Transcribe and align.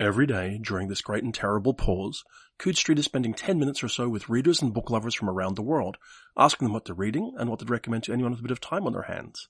Every 0.00 0.26
day 0.26 0.60
during 0.62 0.86
this 0.86 1.00
great 1.00 1.24
and 1.24 1.34
terrible 1.34 1.74
pause, 1.74 2.22
Coode 2.56 2.76
Street 2.76 3.00
is 3.00 3.04
spending 3.06 3.34
10 3.34 3.58
minutes 3.58 3.82
or 3.82 3.88
so 3.88 4.08
with 4.08 4.28
readers 4.28 4.62
and 4.62 4.72
book 4.72 4.90
lovers 4.90 5.16
from 5.16 5.28
around 5.28 5.56
the 5.56 5.62
world, 5.62 5.96
asking 6.36 6.66
them 6.66 6.72
what 6.72 6.84
they're 6.84 6.94
reading 6.94 7.34
and 7.36 7.50
what 7.50 7.58
they'd 7.58 7.68
recommend 7.68 8.04
to 8.04 8.12
anyone 8.12 8.30
with 8.30 8.38
a 8.38 8.44
bit 8.44 8.52
of 8.52 8.60
time 8.60 8.86
on 8.86 8.92
their 8.92 9.02
hands. 9.02 9.48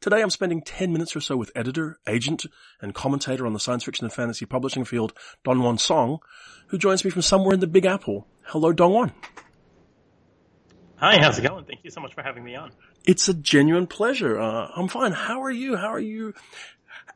Today 0.00 0.20
I'm 0.20 0.30
spending 0.30 0.62
10 0.62 0.92
minutes 0.92 1.14
or 1.14 1.20
so 1.20 1.36
with 1.36 1.52
editor, 1.54 2.00
agent, 2.08 2.44
and 2.80 2.92
commentator 2.92 3.46
on 3.46 3.52
the 3.52 3.60
science 3.60 3.84
fiction 3.84 4.04
and 4.04 4.12
fantasy 4.12 4.44
publishing 4.44 4.84
field, 4.84 5.12
Dongwon 5.44 5.78
Song, 5.78 6.18
who 6.68 6.78
joins 6.78 7.04
me 7.04 7.12
from 7.12 7.22
somewhere 7.22 7.54
in 7.54 7.60
the 7.60 7.68
Big 7.68 7.86
Apple. 7.86 8.26
Hello, 8.46 8.72
Dongwon. 8.72 9.12
Hi, 10.96 11.18
how's 11.18 11.38
it 11.38 11.42
going? 11.42 11.66
Thank 11.66 11.84
you 11.84 11.90
so 11.90 12.00
much 12.00 12.14
for 12.14 12.22
having 12.22 12.42
me 12.42 12.56
on. 12.56 12.72
It's 13.04 13.28
a 13.28 13.34
genuine 13.34 13.86
pleasure. 13.86 14.40
Uh, 14.40 14.70
I'm 14.74 14.88
fine. 14.88 15.12
How 15.12 15.44
are 15.44 15.52
you? 15.52 15.76
How 15.76 15.88
are 15.88 16.00
you? 16.00 16.34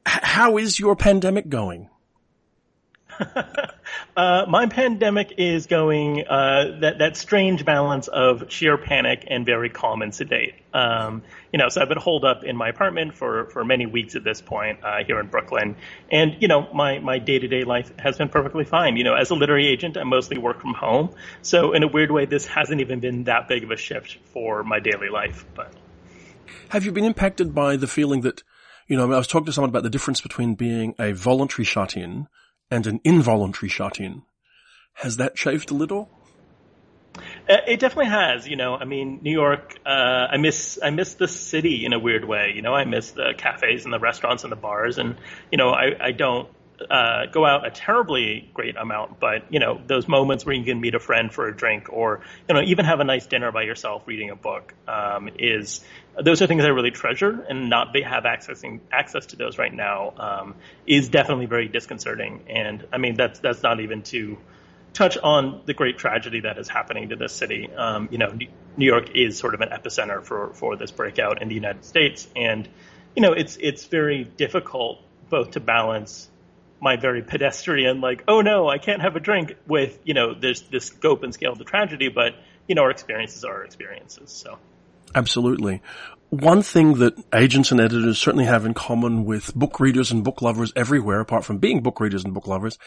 H- 0.06 0.20
how 0.22 0.58
is 0.58 0.78
your 0.78 0.94
pandemic 0.94 1.48
going? 1.48 1.88
uh, 4.16 4.44
my 4.48 4.66
pandemic 4.66 5.34
is 5.38 5.66
going 5.66 6.26
uh, 6.26 6.78
that 6.80 6.98
that 6.98 7.16
strange 7.16 7.64
balance 7.64 8.08
of 8.08 8.50
sheer 8.50 8.76
panic 8.76 9.24
and 9.28 9.44
very 9.44 9.70
calm 9.70 10.02
and 10.02 10.14
sedate. 10.14 10.54
Um, 10.72 11.22
you 11.52 11.58
know, 11.58 11.68
so 11.68 11.80
I've 11.80 11.88
been 11.88 11.98
holed 11.98 12.24
up 12.24 12.44
in 12.44 12.56
my 12.56 12.68
apartment 12.68 13.14
for 13.14 13.46
for 13.46 13.64
many 13.64 13.86
weeks 13.86 14.14
at 14.14 14.24
this 14.24 14.40
point 14.40 14.80
uh, 14.84 15.04
here 15.04 15.18
in 15.20 15.28
Brooklyn, 15.28 15.76
and 16.10 16.36
you 16.40 16.48
know, 16.48 16.72
my 16.72 16.98
my 16.98 17.18
day 17.18 17.38
to 17.38 17.48
day 17.48 17.64
life 17.64 17.92
has 17.98 18.16
been 18.16 18.28
perfectly 18.28 18.64
fine. 18.64 18.96
You 18.96 19.04
know, 19.04 19.14
as 19.14 19.30
a 19.30 19.34
literary 19.34 19.68
agent, 19.68 19.96
I 19.96 20.04
mostly 20.04 20.38
work 20.38 20.60
from 20.60 20.74
home, 20.74 21.14
so 21.42 21.72
in 21.72 21.82
a 21.82 21.88
weird 21.88 22.10
way, 22.10 22.26
this 22.26 22.46
hasn't 22.46 22.80
even 22.80 23.00
been 23.00 23.24
that 23.24 23.48
big 23.48 23.64
of 23.64 23.70
a 23.70 23.76
shift 23.76 24.18
for 24.32 24.62
my 24.62 24.78
daily 24.78 25.08
life. 25.08 25.44
But 25.54 25.72
have 26.70 26.84
you 26.84 26.92
been 26.92 27.04
impacted 27.04 27.54
by 27.54 27.76
the 27.76 27.86
feeling 27.86 28.20
that? 28.22 28.42
You 28.86 28.96
know, 28.96 29.12
I 29.12 29.18
was 29.18 29.26
talking 29.26 29.44
to 29.44 29.52
someone 29.52 29.68
about 29.68 29.82
the 29.82 29.90
difference 29.90 30.22
between 30.22 30.54
being 30.54 30.94
a 30.98 31.12
voluntary 31.12 31.66
shut-in 31.66 32.26
and 32.70 32.86
an 32.86 33.00
involuntary 33.04 33.68
shut-in. 33.68 34.22
Has 34.94 35.16
that 35.16 35.36
chafed 35.36 35.70
a 35.70 35.74
little? 35.74 36.08
Uh, 37.48 37.56
it 37.66 37.80
definitely 37.80 38.10
has. 38.10 38.46
You 38.46 38.56
know, 38.56 38.74
I 38.74 38.84
mean, 38.84 39.20
New 39.22 39.32
York. 39.32 39.78
Uh, 39.84 39.88
I 40.30 40.36
miss 40.36 40.78
I 40.82 40.90
miss 40.90 41.14
the 41.14 41.28
city 41.28 41.84
in 41.84 41.92
a 41.92 41.98
weird 41.98 42.24
way. 42.24 42.52
You 42.54 42.62
know, 42.62 42.74
I 42.74 42.84
miss 42.84 43.12
the 43.12 43.32
cafes 43.36 43.84
and 43.84 43.92
the 43.92 43.98
restaurants 43.98 44.44
and 44.44 44.52
the 44.52 44.56
bars, 44.56 44.98
and 44.98 45.16
you 45.50 45.58
know, 45.58 45.70
I 45.70 45.92
I 46.00 46.12
don't 46.12 46.48
uh, 46.90 47.26
go 47.26 47.44
out 47.44 47.66
a 47.66 47.70
terribly 47.70 48.48
great 48.54 48.76
amount, 48.76 49.18
but 49.20 49.52
you 49.52 49.58
know, 49.58 49.80
those 49.86 50.08
moments 50.08 50.46
where 50.46 50.54
you 50.54 50.64
can 50.64 50.80
meet 50.80 50.94
a 50.94 51.00
friend 51.00 51.32
for 51.32 51.48
a 51.48 51.56
drink, 51.56 51.92
or 51.92 52.20
you 52.48 52.54
know, 52.54 52.62
even 52.62 52.84
have 52.84 53.00
a 53.00 53.04
nice 53.04 53.26
dinner 53.26 53.52
by 53.52 53.62
yourself 53.62 54.02
reading 54.06 54.30
a 54.30 54.36
book, 54.36 54.74
um, 54.86 55.28
is 55.38 55.80
those 56.20 56.42
are 56.42 56.46
things 56.46 56.64
I 56.64 56.68
really 56.68 56.90
treasure, 56.90 57.44
and 57.48 57.68
not 57.68 57.96
have 57.96 58.24
accessing 58.24 58.80
access 58.92 59.26
to 59.26 59.36
those 59.36 59.58
right 59.58 59.72
now 59.72 60.14
um, 60.18 60.54
is 60.86 61.08
definitely 61.08 61.46
very 61.46 61.68
disconcerting. 61.68 62.44
And 62.48 62.86
I 62.92 62.98
mean, 62.98 63.16
that's 63.16 63.40
that's 63.40 63.62
not 63.62 63.80
even 63.80 64.02
to 64.04 64.38
touch 64.92 65.18
on 65.18 65.62
the 65.66 65.74
great 65.74 65.98
tragedy 65.98 66.40
that 66.40 66.58
is 66.58 66.68
happening 66.68 67.10
to 67.10 67.16
this 67.16 67.32
city. 67.32 67.70
Um, 67.76 68.08
you 68.10 68.18
know, 68.18 68.36
New 68.76 68.86
York 68.86 69.14
is 69.14 69.38
sort 69.38 69.54
of 69.54 69.60
an 69.60 69.68
epicenter 69.70 70.24
for 70.24 70.52
for 70.54 70.76
this 70.76 70.90
breakout 70.90 71.42
in 71.42 71.48
the 71.48 71.54
United 71.54 71.84
States, 71.84 72.28
and 72.36 72.68
you 73.16 73.22
know, 73.22 73.32
it's 73.32 73.56
it's 73.60 73.84
very 73.84 74.24
difficult 74.24 75.00
both 75.28 75.52
to 75.52 75.60
balance 75.60 76.28
my 76.80 76.96
very 76.96 77.22
pedestrian, 77.22 78.00
like, 78.00 78.24
oh 78.28 78.40
no, 78.40 78.68
I 78.68 78.78
can't 78.78 79.02
have 79.02 79.16
a 79.16 79.20
drink 79.20 79.54
with, 79.66 79.98
you 80.04 80.14
know, 80.14 80.34
this, 80.34 80.60
this 80.60 80.86
scope 80.86 81.22
and 81.22 81.34
scale 81.34 81.52
of 81.52 81.58
the 81.58 81.64
tragedy, 81.64 82.08
but, 82.08 82.34
you 82.66 82.74
know, 82.74 82.82
our 82.82 82.90
experiences 82.90 83.44
are 83.44 83.54
our 83.54 83.64
experiences. 83.64 84.30
So. 84.30 84.58
Absolutely. 85.14 85.82
One 86.30 86.60
thing 86.60 86.94
that 86.98 87.14
agents 87.34 87.72
and 87.72 87.80
editors 87.80 88.18
certainly 88.18 88.44
have 88.44 88.66
in 88.66 88.74
common 88.74 89.24
with 89.24 89.54
book 89.54 89.80
readers 89.80 90.10
and 90.10 90.22
book 90.22 90.42
lovers 90.42 90.72
everywhere, 90.76 91.20
apart 91.20 91.44
from 91.44 91.56
being 91.56 91.82
book 91.82 92.00
readers 92.00 92.22
and 92.22 92.34
book 92.34 92.46
lovers, 92.46 92.78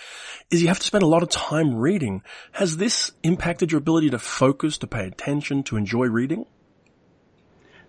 is 0.51 0.61
you 0.61 0.67
have 0.67 0.77
to 0.77 0.85
spend 0.85 1.03
a 1.03 1.07
lot 1.07 1.23
of 1.23 1.29
time 1.29 1.75
reading. 1.75 2.21
Has 2.51 2.77
this 2.77 3.11
impacted 3.23 3.71
your 3.71 3.79
ability 3.79 4.11
to 4.11 4.19
focus, 4.19 4.77
to 4.79 4.87
pay 4.87 5.07
attention, 5.07 5.63
to 5.63 5.77
enjoy 5.77 6.05
reading? 6.05 6.45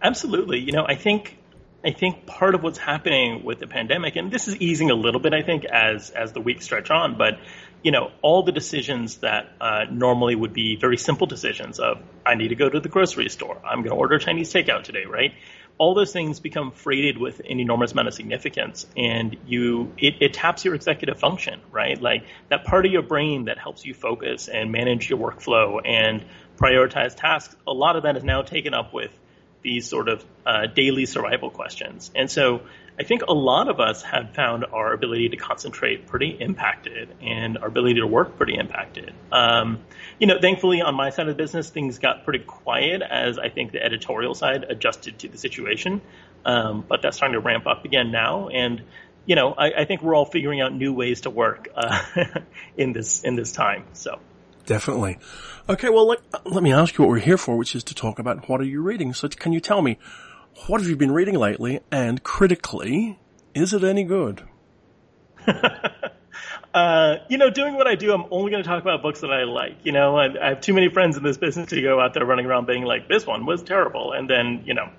Absolutely. 0.01 0.59
You 0.59 0.73
know, 0.73 0.87
I 0.87 0.95
think 0.95 1.37
I 1.85 1.91
think 1.91 2.27
part 2.27 2.55
of 2.55 2.63
what's 2.63 2.79
happening 2.79 3.43
with 3.45 3.59
the 3.59 3.67
pandemic, 3.67 4.15
and 4.15 4.31
this 4.31 4.47
is 4.47 4.57
easing 4.57 4.91
a 4.91 4.95
little 4.95 5.21
bit, 5.21 5.35
I 5.35 5.43
think, 5.43 5.65
as 5.65 6.11
as 6.11 6.33
the 6.33 6.41
weeks 6.41 6.65
stretch 6.65 6.91
on, 6.91 7.19
but 7.19 7.41
you 7.83 7.91
know, 7.91 8.13
all 8.23 8.45
the 8.45 8.53
decisions 8.53 9.17
that 9.19 9.49
uh, 9.61 9.87
normally 9.91 10.37
would 10.37 10.53
be 10.53 10.77
very 10.77 10.97
simple 10.97 11.27
decisions 11.27 11.81
of 11.81 12.01
I 12.25 12.37
need 12.37 12.49
to 12.49 12.55
go 12.55 12.69
to 12.69 12.79
the 12.79 12.89
grocery 12.89 13.29
store, 13.29 13.61
I'm 13.65 13.81
going 13.81 13.91
to 13.91 13.97
order 13.97 14.19
Chinese 14.19 14.53
takeout 14.53 14.85
today, 14.85 15.07
right? 15.07 15.33
All 15.79 15.95
those 15.95 16.13
things 16.13 16.39
become 16.39 16.71
freighted 16.71 17.19
with 17.19 17.41
an 17.41 17.59
enormous 17.59 17.91
amount 17.91 18.07
of 18.07 18.15
significance, 18.15 18.87
and 18.97 19.37
you 19.45 19.93
it, 19.99 20.15
it 20.21 20.35
taps 20.35 20.65
your 20.65 20.77
executive 20.77 21.19
function, 21.19 21.61
right? 21.73 22.01
Like 22.01 22.25
that 22.49 22.65
part 22.65 22.87
of 22.87 22.93
your 22.93 23.03
brain 23.03 23.47
that 23.47 23.59
helps 23.59 23.85
you 23.85 23.93
focus 23.93 24.47
and 24.47 24.71
manage 24.71 25.11
your 25.11 25.19
workflow 25.19 25.81
and 25.85 26.25
prioritize 26.57 27.17
tasks. 27.17 27.57
A 27.67 27.73
lot 27.73 27.97
of 27.97 28.05
that 28.05 28.17
is 28.17 28.23
now 28.23 28.43
taken 28.43 28.73
up 28.73 28.95
with 28.95 29.11
these 29.63 29.89
sort 29.89 30.09
of 30.09 30.25
uh, 30.47 30.67
daily 30.67 31.07
survival 31.07 31.51
questions. 31.51 32.11
And 32.15 32.31
so 32.31 32.63
I 32.99 33.05
think 33.05 33.23
a 33.27 33.33
lot 33.33 33.69
of 33.69 33.81
us 33.81 34.03
have 34.03 34.35
found 34.35 34.67
our 34.71 34.93
ability 34.93 35.31
to 35.31 35.37
concentrate 35.37 36.07
pretty 36.07 36.37
impacted 36.39 37.09
and 37.23 37.57
our 37.59 37.69
ability 37.69 38.01
to 38.01 38.07
work 38.07 38.37
pretty 38.37 38.55
impacted. 38.55 39.15
Um, 39.31 39.81
you 40.19 40.27
know, 40.27 40.39
thankfully 40.41 40.83
on 40.83 40.95
my 40.95 41.11
side 41.11 41.29
of 41.29 41.37
the 41.37 41.43
business, 41.43 41.71
things 41.71 41.99
got 41.99 42.25
pretty 42.25 42.45
quiet 42.45 43.03
as 43.03 43.39
I 43.39 43.49
think 43.49 43.73
the 43.73 43.83
editorial 43.83 44.35
side 44.35 44.65
adjusted 44.65 45.19
to 45.21 45.29
the 45.29 45.39
situation. 45.39 46.03
Um, 46.45 46.85
but 46.87 47.01
that's 47.03 47.17
starting 47.17 47.35
to 47.35 47.41
ramp 47.41 47.67
up 47.67 47.85
again 47.85 48.11
now. 48.11 48.49
And, 48.49 48.83
you 49.25 49.37
know, 49.37 49.55
I, 49.57 49.73
I 49.79 49.85
think 49.85 50.03
we're 50.03 50.15
all 50.15 50.27
figuring 50.27 50.61
out 50.61 50.75
new 50.75 50.93
ways 50.93 51.23
to 51.23 51.31
work 51.31 51.69
uh, 51.75 52.03
in 52.77 52.93
this 52.93 53.23
in 53.23 53.37
this 53.37 53.53
time. 53.53 53.85
So. 53.95 54.19
Definitely. 54.67 55.19
Okay, 55.69 55.89
well, 55.89 56.07
let, 56.07 56.21
let 56.45 56.63
me 56.63 56.73
ask 56.73 56.97
you 56.97 57.05
what 57.05 57.11
we're 57.11 57.19
here 57.19 57.39
for, 57.39 57.57
which 57.57 57.75
is 57.75 57.85
to 57.85 57.95
talk 57.95 58.19
about 58.19 58.49
what 58.49 58.61
are 58.61 58.65
you 58.65 58.83
reading. 58.83 59.13
So 59.15 59.29
can 59.29 59.53
you 59.53 59.61
tell 59.61 59.83
me, 59.83 59.99
what 60.67 60.81
have 60.81 60.89
you 60.89 60.97
been 60.97 61.13
reading 61.13 61.35
lately? 61.35 61.81
And 61.91 62.23
critically, 62.23 63.19
is 63.55 63.73
it 63.73 63.83
any 63.83 64.05
good? 64.05 64.43
uh, 66.75 67.17
you 67.29 67.39
know, 67.39 67.51
doing 67.51 67.75
what 67.75 67.87
I 67.87 67.95
do, 67.95 68.13
I'm 68.13 68.25
only 68.31 68.51
going 68.51 68.63
to 68.63 68.69
talk 68.69 68.83
about 68.83 69.03
books 69.03 69.21
that 69.21 69.33
I 69.33 69.45
like. 69.45 69.79
You 69.85 69.93
know, 69.93 70.17
I, 70.17 70.29
I 70.41 70.49
have 70.51 70.61
too 70.61 70.75
many 70.75 70.89
friends 70.89 71.17
in 71.17 71.23
this 71.23 71.37
business 71.37 71.71
to 71.71 71.83
go 71.83 72.01
out 72.01 72.15
there 72.15 72.25
running 72.25 72.47
around 72.47 72.67
being 72.67 72.85
like, 72.85 73.09
this 73.09 73.27
one 73.27 73.47
was 73.47 73.63
terrible. 73.63 74.13
And 74.13 74.29
then, 74.29 74.63
you 74.65 74.75
know, 74.75 74.91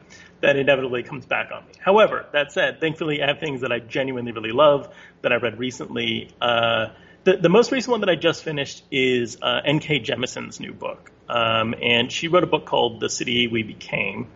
that 0.42 0.58
inevitably 0.58 1.04
comes 1.04 1.26
back 1.26 1.52
on 1.54 1.66
me. 1.66 1.74
However, 1.80 2.26
that 2.34 2.52
said, 2.52 2.82
thankfully 2.82 3.24
I 3.24 3.28
have 3.28 3.40
things 3.40 3.62
that 3.62 3.72
I 3.72 3.80
genuinely 3.80 4.34
really 4.34 4.52
love 4.52 4.94
that 5.22 5.32
I 5.32 5.38
read 5.38 5.58
recently. 5.58 6.30
Uh, 6.42 6.88
the, 7.24 7.38
the 7.38 7.50
most 7.50 7.72
recent 7.72 7.92
one 7.92 8.02
that 8.02 8.10
I 8.10 8.16
just 8.16 8.44
finished 8.44 8.84
is 8.92 9.38
uh, 9.42 9.62
N.K. 9.64 10.02
Jemisin's 10.02 10.60
new 10.60 10.74
book. 10.74 11.12
Um, 11.30 11.74
and 11.82 12.12
she 12.12 12.28
wrote 12.28 12.44
a 12.44 12.48
book 12.48 12.66
called 12.66 13.00
The 13.00 13.10
City 13.10 13.48
We 13.48 13.64
Became 13.64 14.28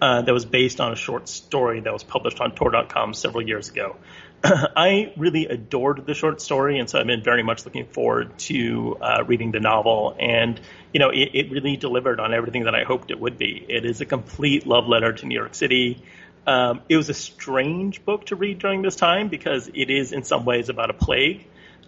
uh, 0.00 0.22
that 0.22 0.32
was 0.32 0.44
based 0.44 0.80
on 0.80 0.92
a 0.92 0.96
short 0.96 1.28
story 1.28 1.80
that 1.80 1.92
was 1.92 2.04
published 2.04 2.40
on 2.40 2.54
Tor.com 2.54 3.14
several 3.14 3.46
years 3.46 3.68
ago. 3.68 3.96
I 4.44 5.12
really 5.16 5.46
adored 5.46 6.06
the 6.06 6.14
short 6.14 6.40
story, 6.40 6.78
and 6.78 6.88
so 6.88 7.00
I've 7.00 7.06
been 7.06 7.24
very 7.24 7.42
much 7.42 7.64
looking 7.64 7.86
forward 7.86 8.38
to 8.40 8.96
uh, 9.00 9.24
reading 9.24 9.50
the 9.50 9.60
novel. 9.60 10.16
And, 10.20 10.60
you 10.92 11.00
know, 11.00 11.10
it, 11.10 11.30
it, 11.32 11.50
really 11.50 11.76
delivered 11.76 12.20
on 12.20 12.34
everything 12.34 12.64
that 12.64 12.74
I 12.74 12.84
hoped 12.84 13.10
it 13.10 13.18
would 13.18 13.38
be. 13.38 13.64
It 13.68 13.84
is 13.84 14.00
a 14.00 14.06
complete 14.06 14.66
love 14.66 14.86
letter 14.86 15.12
to 15.12 15.26
New 15.26 15.34
York 15.34 15.54
City. 15.54 16.02
Um, 16.46 16.82
it 16.88 16.96
was 16.96 17.08
a 17.08 17.14
strange 17.14 18.04
book 18.04 18.26
to 18.26 18.36
read 18.36 18.60
during 18.60 18.82
this 18.82 18.94
time 18.94 19.28
because 19.28 19.68
it 19.74 19.90
is, 19.90 20.12
in 20.12 20.22
some 20.22 20.44
ways, 20.44 20.68
about 20.68 20.90
a 20.90 20.94
plague 20.94 21.46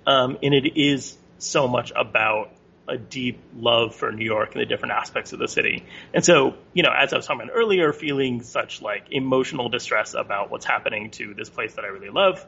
um, 0.08 0.38
and 0.42 0.54
it 0.54 0.80
is 0.80 1.16
so 1.38 1.68
much 1.68 1.92
about 1.94 2.50
a 2.88 2.96
deep 2.96 3.38
love 3.54 3.94
for 3.94 4.10
New 4.10 4.24
York 4.24 4.52
and 4.52 4.62
the 4.62 4.66
different 4.66 4.92
aspects 4.92 5.34
of 5.34 5.38
the 5.38 5.46
city. 5.46 5.84
And 6.14 6.24
so, 6.24 6.54
you 6.72 6.82
know, 6.82 6.90
as 6.90 7.12
I 7.12 7.16
was 7.16 7.26
talking 7.26 7.42
about 7.42 7.54
earlier, 7.54 7.92
feeling 7.92 8.42
such 8.42 8.80
like 8.80 9.08
emotional 9.10 9.68
distress 9.68 10.14
about 10.14 10.50
what's 10.50 10.64
happening 10.64 11.10
to 11.12 11.34
this 11.34 11.50
place 11.50 11.74
that 11.74 11.84
I 11.84 11.88
really 11.88 12.08
love 12.08 12.44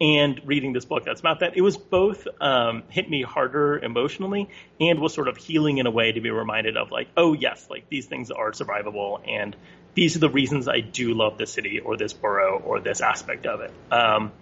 and 0.00 0.40
reading 0.46 0.72
this 0.72 0.86
book 0.86 1.04
that's 1.04 1.20
about 1.20 1.40
that, 1.40 1.56
it 1.56 1.60
was 1.60 1.76
both 1.76 2.26
um, 2.40 2.84
hit 2.88 3.10
me 3.10 3.22
harder 3.22 3.78
emotionally 3.78 4.48
and 4.80 4.98
was 4.98 5.12
sort 5.12 5.28
of 5.28 5.36
healing 5.36 5.78
in 5.78 5.86
a 5.86 5.90
way 5.90 6.12
to 6.12 6.20
be 6.20 6.30
reminded 6.30 6.76
of 6.76 6.90
like, 6.90 7.08
oh 7.16 7.34
yes, 7.34 7.66
like 7.68 7.88
these 7.90 8.06
things 8.06 8.30
are 8.30 8.52
survivable 8.52 9.20
and 9.28 9.54
these 9.94 10.16
are 10.16 10.20
the 10.20 10.30
reasons 10.30 10.68
I 10.68 10.80
do 10.80 11.14
love 11.14 11.36
the 11.36 11.46
city 11.46 11.80
or 11.80 11.96
this 11.96 12.12
borough 12.12 12.62
or 12.64 12.80
this 12.80 13.00
aspect 13.00 13.44
of 13.44 13.60
it. 13.60 13.72
Um, 13.90 14.32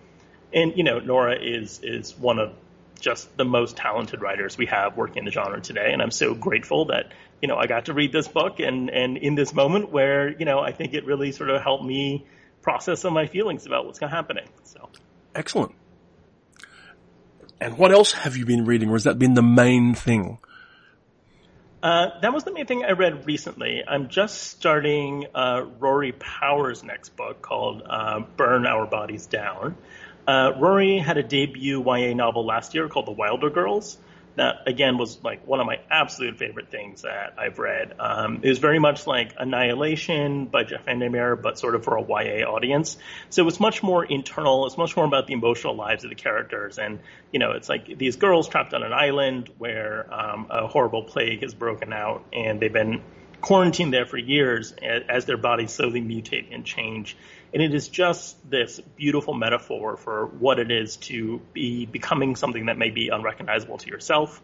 and 0.52 0.76
you 0.76 0.84
know, 0.84 0.98
Nora 0.98 1.36
is 1.40 1.80
is 1.82 2.16
one 2.16 2.38
of 2.38 2.52
just 3.00 3.36
the 3.36 3.44
most 3.44 3.76
talented 3.76 4.20
writers 4.20 4.58
we 4.58 4.66
have 4.66 4.96
working 4.96 5.18
in 5.18 5.24
the 5.24 5.30
genre 5.30 5.60
today, 5.60 5.92
and 5.92 6.02
I'm 6.02 6.10
so 6.10 6.34
grateful 6.34 6.86
that 6.86 7.12
you 7.40 7.48
know 7.48 7.56
I 7.56 7.66
got 7.66 7.86
to 7.86 7.94
read 7.94 8.12
this 8.12 8.28
book 8.28 8.60
and 8.60 8.90
and 8.90 9.16
in 9.16 9.34
this 9.34 9.52
moment 9.52 9.90
where 9.90 10.30
you 10.30 10.44
know 10.44 10.60
I 10.60 10.72
think 10.72 10.94
it 10.94 11.04
really 11.04 11.32
sort 11.32 11.50
of 11.50 11.62
helped 11.62 11.84
me 11.84 12.26
process 12.62 13.00
some 13.00 13.10
of 13.10 13.14
my 13.14 13.26
feelings 13.26 13.66
about 13.66 13.86
what's 13.86 13.98
going 13.98 14.10
happening. 14.10 14.48
So 14.64 14.88
excellent. 15.34 15.74
And 17.60 17.76
what 17.76 17.90
else 17.90 18.12
have 18.12 18.36
you 18.36 18.46
been 18.46 18.64
reading, 18.64 18.88
or 18.88 18.92
has 18.92 19.04
that 19.04 19.18
been 19.18 19.34
the 19.34 19.42
main 19.42 19.94
thing? 19.94 20.38
Uh, 21.82 22.18
that 22.22 22.32
was 22.32 22.42
the 22.42 22.52
main 22.52 22.66
thing 22.66 22.84
I 22.84 22.92
read 22.92 23.26
recently. 23.26 23.84
I'm 23.86 24.08
just 24.08 24.42
starting 24.42 25.26
uh, 25.34 25.62
Rory 25.78 26.12
Power's 26.12 26.82
next 26.82 27.16
book 27.16 27.40
called 27.42 27.82
uh, 27.88 28.20
"Burn 28.36 28.66
Our 28.66 28.86
Bodies 28.86 29.26
Down." 29.26 29.76
Uh, 30.28 30.52
Rory 30.58 30.98
had 30.98 31.16
a 31.16 31.22
debut 31.22 31.82
YA 31.82 32.12
novel 32.12 32.44
last 32.44 32.74
year 32.74 32.86
called 32.86 33.06
The 33.06 33.12
Wilder 33.12 33.48
Girls. 33.48 33.96
That 34.34 34.56
again 34.66 34.98
was 34.98 35.24
like 35.24 35.44
one 35.46 35.58
of 35.58 35.66
my 35.66 35.80
absolute 35.90 36.36
favorite 36.36 36.70
things 36.70 37.00
that 37.02 37.34
I've 37.38 37.58
read. 37.58 37.94
Um, 37.98 38.40
it 38.42 38.48
was 38.50 38.58
very 38.58 38.78
much 38.78 39.06
like 39.06 39.32
Annihilation 39.38 40.44
by 40.44 40.64
Jeff 40.64 40.84
Vandermeer, 40.84 41.34
but 41.34 41.58
sort 41.58 41.74
of 41.74 41.82
for 41.82 41.96
a 41.96 42.02
YA 42.02 42.46
audience. 42.46 42.98
So 43.30 43.48
it's 43.48 43.58
much 43.58 43.82
more 43.82 44.04
internal. 44.04 44.66
It's 44.66 44.76
much 44.76 44.94
more 44.96 45.06
about 45.06 45.26
the 45.28 45.32
emotional 45.32 45.74
lives 45.74 46.04
of 46.04 46.10
the 46.10 46.14
characters, 46.14 46.78
and 46.78 47.00
you 47.32 47.38
know, 47.38 47.52
it's 47.52 47.70
like 47.70 47.98
these 47.98 48.16
girls 48.16 48.48
trapped 48.48 48.74
on 48.74 48.82
an 48.82 48.92
island 48.92 49.50
where 49.56 50.06
um, 50.12 50.46
a 50.50 50.66
horrible 50.68 51.04
plague 51.04 51.40
has 51.40 51.54
broken 51.54 51.94
out, 51.94 52.22
and 52.34 52.60
they've 52.60 52.72
been 52.72 53.02
quarantined 53.40 53.92
there 53.92 54.06
for 54.06 54.18
years 54.18 54.72
as 54.72 55.24
their 55.24 55.36
bodies 55.36 55.72
slowly 55.72 56.00
mutate 56.00 56.54
and 56.54 56.64
change. 56.64 57.16
And 57.52 57.62
it 57.62 57.74
is 57.74 57.88
just 57.88 58.36
this 58.48 58.80
beautiful 58.96 59.34
metaphor 59.34 59.96
for 59.96 60.26
what 60.26 60.58
it 60.58 60.70
is 60.70 60.96
to 60.96 61.40
be 61.52 61.86
becoming 61.86 62.36
something 62.36 62.66
that 62.66 62.76
may 62.76 62.90
be 62.90 63.08
unrecognizable 63.08 63.78
to 63.78 63.88
yourself. 63.88 64.42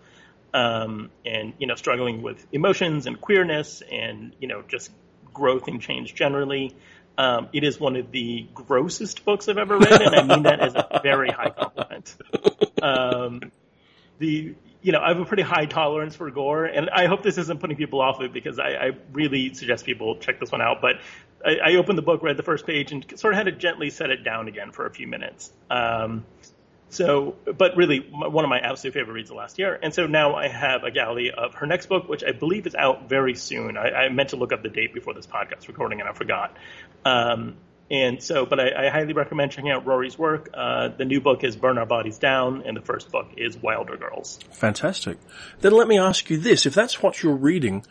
Um, 0.55 1.11
and, 1.26 1.52
you 1.58 1.67
know, 1.67 1.75
struggling 1.75 2.23
with 2.23 2.46
emotions 2.52 3.06
and 3.06 3.20
queerness 3.20 3.82
and, 3.91 4.35
you 4.38 4.46
know, 4.46 4.62
just 4.62 4.91
growth 5.32 5.67
and 5.67 5.81
change 5.81 6.14
generally. 6.14 6.75
Um, 7.19 7.49
it 7.52 7.64
is 7.64 7.79
one 7.79 7.97
of 7.97 8.11
the 8.11 8.47
grossest 8.55 9.25
books 9.25 9.49
I've 9.49 9.58
ever 9.58 9.79
read, 9.79 10.02
and 10.02 10.14
I 10.14 10.23
mean 10.23 10.44
that 10.44 10.61
as 10.61 10.75
a 10.75 11.00
very 11.02 11.31
high 11.31 11.50
compliment. 11.50 12.17
Um, 12.82 13.40
the 14.19 14.55
you 14.85 14.93
know, 14.93 15.01
I 15.01 15.09
have 15.09 15.19
a 15.19 15.25
pretty 15.25 15.43
high 15.43 15.65
tolerance 15.65 16.15
for 16.15 16.31
gore, 16.31 16.67
and 16.67 16.91
I 16.91 17.07
hope 17.07 17.23
this 17.23 17.39
isn't 17.39 17.59
putting 17.59 17.79
people 17.79 18.03
off 18.03 18.21
it 18.21 18.35
because 18.35 18.59
I, 18.59 18.69
I 18.69 18.91
really 19.13 19.55
suggest 19.55 19.87
people 19.87 20.19
check 20.19 20.39
this 20.39 20.53
one 20.53 20.61
out. 20.61 20.83
But 20.83 20.97
I, 21.43 21.71
I, 21.71 21.75
opened 21.77 21.97
the 21.97 22.03
book, 22.03 22.23
read 22.23 22.37
the 22.37 22.43
first 22.43 22.67
page, 22.67 22.93
and 22.93 23.03
sort 23.19 23.33
of 23.33 23.39
had 23.39 23.47
to 23.47 23.53
gently 23.53 23.89
set 23.89 24.11
it 24.11 24.25
down 24.25 24.47
again 24.47 24.73
for 24.73 24.85
a 24.85 24.91
few 24.91 25.07
minutes. 25.07 25.51
Um, 25.71 26.27
so, 26.91 27.35
but 27.47 27.79
really, 27.79 28.01
one 28.01 28.45
of 28.45 28.51
my 28.51 28.59
absolute 28.59 28.93
favorite 28.93 29.15
reads 29.15 29.31
of 29.31 29.37
last 29.37 29.59
year. 29.59 29.79
And 29.83 29.95
so 29.95 30.07
now 30.07 30.35
I 30.35 30.49
have 30.49 30.85
a 30.85 30.91
galley 30.91 31.31
of 31.31 31.55
her 31.55 31.67
next 31.67 31.87
book, 31.87 32.07
which 32.07 32.23
I 32.23 32.33
believe 32.33 32.67
is 32.67 32.75
out 32.75 33.09
very 33.09 33.35
soon. 33.35 33.79
I, 33.79 33.89
I 33.89 34.09
meant 34.11 34.29
to 34.31 34.37
look 34.37 34.53
up 34.53 34.63
the 34.63 34.69
date 34.69 34.93
before 34.93 35.15
this 35.15 35.27
podcast 35.27 35.67
recording, 35.67 36.01
and 36.01 36.11
I 36.11 36.13
forgot. 36.13 36.55
Um, 37.07 37.57
and 37.91 38.23
so, 38.23 38.47
but 38.47 38.59
I, 38.59 38.87
I, 38.87 38.89
highly 38.89 39.13
recommend 39.13 39.53
checking 39.53 39.71
out 39.71 39.87
Rory's 39.87 40.19
work. 40.19 40.49
Uh, 40.55 40.89
the 40.89 41.05
new 41.05 41.21
book 41.21 41.45
is 41.45 41.55
Burn 41.55 41.77
Our 41.77 41.85
Bodies 41.85 42.19
Down, 42.19 42.63
and 42.65 42.77
the 42.77 42.81
first 42.81 43.11
book 43.13 43.29
is 43.37 43.57
Wilder 43.59 43.97
Girls. 43.97 44.39
Fantastic. 44.53 45.19
Then 45.61 45.73
let 45.73 45.87
me 45.87 45.99
ask 45.99 46.31
you 46.31 46.39
this. 46.39 46.65
If 46.65 46.75
that's 46.75 47.03
what 47.03 47.23
you're 47.23 47.37
reading, 47.37 47.85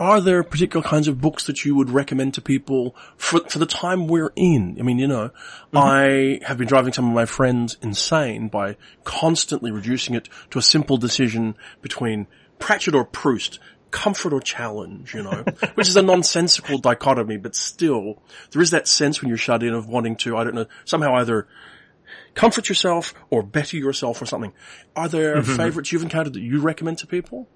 are 0.00 0.20
there 0.20 0.42
particular 0.42 0.82
kinds 0.82 1.06
of 1.06 1.20
books 1.20 1.46
that 1.46 1.64
you 1.64 1.76
would 1.76 1.90
recommend 1.90 2.34
to 2.34 2.40
people 2.40 2.96
for, 3.16 3.48
for 3.48 3.60
the 3.60 3.66
time 3.66 4.08
we're 4.08 4.32
in? 4.34 4.76
I 4.80 4.82
mean, 4.82 4.98
you 4.98 5.06
know, 5.06 5.28
mm-hmm. 5.72 5.78
I 5.78 6.40
have 6.44 6.58
been 6.58 6.66
driving 6.66 6.92
some 6.92 7.06
of 7.06 7.14
my 7.14 7.24
friends 7.24 7.76
insane 7.82 8.48
by 8.48 8.76
constantly 9.04 9.70
reducing 9.70 10.16
it 10.16 10.28
to 10.50 10.58
a 10.58 10.62
simple 10.62 10.96
decision 10.96 11.54
between 11.82 12.26
Pratchett 12.58 12.96
or 12.96 13.04
Proust 13.04 13.60
comfort 13.92 14.32
or 14.32 14.40
challenge, 14.40 15.14
you 15.14 15.22
know, 15.22 15.44
which 15.74 15.86
is 15.86 15.94
a 15.94 16.02
nonsensical 16.02 16.78
dichotomy, 16.78 17.36
but 17.36 17.54
still 17.54 18.20
there 18.50 18.60
is 18.60 18.72
that 18.72 18.88
sense 18.88 19.22
when 19.22 19.28
you're 19.28 19.38
shut 19.38 19.62
in 19.62 19.72
of 19.72 19.86
wanting 19.86 20.16
to, 20.16 20.36
I 20.36 20.42
don't 20.42 20.56
know, 20.56 20.66
somehow 20.84 21.14
either 21.14 21.46
comfort 22.34 22.68
yourself 22.68 23.14
or 23.30 23.42
better 23.42 23.76
yourself 23.76 24.20
or 24.20 24.26
something. 24.26 24.52
Are 24.96 25.08
there 25.08 25.36
mm-hmm. 25.36 25.56
favorites 25.56 25.92
you've 25.92 26.02
encountered 26.02 26.32
that 26.32 26.40
you 26.40 26.60
recommend 26.60 26.98
to 26.98 27.06
people? 27.06 27.48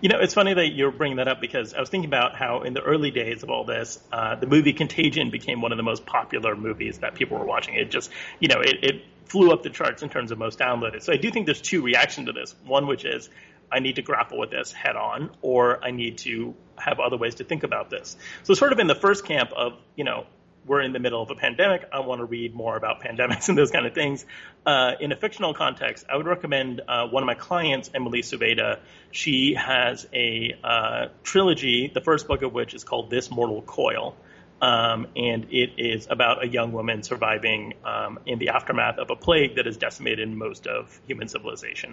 You 0.00 0.10
know, 0.10 0.18
it's 0.20 0.34
funny 0.34 0.52
that 0.52 0.74
you're 0.74 0.92
bringing 0.92 1.16
that 1.16 1.28
up 1.28 1.40
because 1.40 1.72
I 1.72 1.80
was 1.80 1.88
thinking 1.88 2.08
about 2.08 2.36
how 2.36 2.62
in 2.62 2.74
the 2.74 2.82
early 2.82 3.10
days 3.10 3.42
of 3.42 3.50
all 3.50 3.64
this, 3.64 3.98
uh, 4.12 4.36
the 4.36 4.46
movie 4.46 4.74
Contagion 4.74 5.30
became 5.30 5.62
one 5.62 5.72
of 5.72 5.78
the 5.78 5.82
most 5.82 6.04
popular 6.04 6.54
movies 6.54 6.98
that 6.98 7.14
people 7.14 7.38
were 7.38 7.46
watching. 7.46 7.74
It 7.74 7.90
just, 7.90 8.10
you 8.38 8.48
know, 8.48 8.60
it, 8.60 8.76
it 8.82 9.02
flew 9.24 9.52
up 9.52 9.62
the 9.62 9.70
charts 9.70 10.02
in 10.02 10.08
terms 10.08 10.30
of 10.30 10.38
most 10.38 10.58
downloaded. 10.58 11.02
So 11.02 11.12
I 11.12 11.16
do 11.16 11.30
think 11.30 11.46
there's 11.46 11.60
two 11.60 11.82
reactions 11.82 12.26
to 12.26 12.32
this. 12.32 12.54
One, 12.64 12.86
which 12.86 13.04
is 13.04 13.30
I 13.70 13.80
need 13.80 13.96
to 13.96 14.02
grapple 14.02 14.38
with 14.38 14.50
this 14.50 14.72
head 14.72 14.96
on, 14.96 15.30
or 15.42 15.82
I 15.84 15.90
need 15.90 16.18
to 16.18 16.54
have 16.76 17.00
other 17.00 17.16
ways 17.16 17.36
to 17.36 17.44
think 17.44 17.62
about 17.62 17.90
this. 17.90 18.16
So 18.44 18.54
sort 18.54 18.72
of 18.72 18.78
in 18.78 18.86
the 18.86 18.94
first 18.94 19.24
camp 19.24 19.52
of, 19.52 19.74
you 19.96 20.04
know, 20.04 20.26
we're 20.66 20.80
in 20.80 20.92
the 20.92 20.98
middle 20.98 21.22
of 21.22 21.30
a 21.30 21.34
pandemic. 21.34 21.88
I 21.92 22.00
want 22.00 22.20
to 22.20 22.24
read 22.24 22.54
more 22.54 22.76
about 22.76 23.00
pandemics 23.04 23.48
and 23.48 23.56
those 23.56 23.70
kind 23.70 23.86
of 23.86 23.94
things. 23.94 24.24
Uh, 24.64 24.92
in 25.00 25.12
a 25.12 25.16
fictional 25.16 25.54
context, 25.54 26.04
I 26.10 26.16
would 26.16 26.26
recommend 26.26 26.80
uh, 26.86 27.06
one 27.06 27.22
of 27.22 27.26
my 27.26 27.34
clients, 27.34 27.90
Emily 27.94 28.22
Suvada. 28.22 28.80
She 29.12 29.54
has 29.54 30.06
a 30.12 30.56
uh, 30.62 31.06
trilogy, 31.22 31.90
the 31.92 32.00
first 32.00 32.26
book 32.26 32.42
of 32.42 32.52
which 32.52 32.74
is 32.74 32.84
called 32.84 33.10
This 33.10 33.30
Mortal 33.30 33.62
Coil. 33.62 34.16
Um, 34.60 35.08
and 35.14 35.48
it 35.50 35.72
is 35.76 36.06
about 36.08 36.42
a 36.42 36.48
young 36.48 36.72
woman 36.72 37.02
surviving 37.02 37.74
um, 37.84 38.18
in 38.24 38.38
the 38.38 38.48
aftermath 38.50 38.98
of 38.98 39.10
a 39.10 39.16
plague 39.16 39.56
that 39.56 39.66
has 39.66 39.76
decimated 39.76 40.28
most 40.30 40.66
of 40.66 40.98
human 41.06 41.28
civilization. 41.28 41.92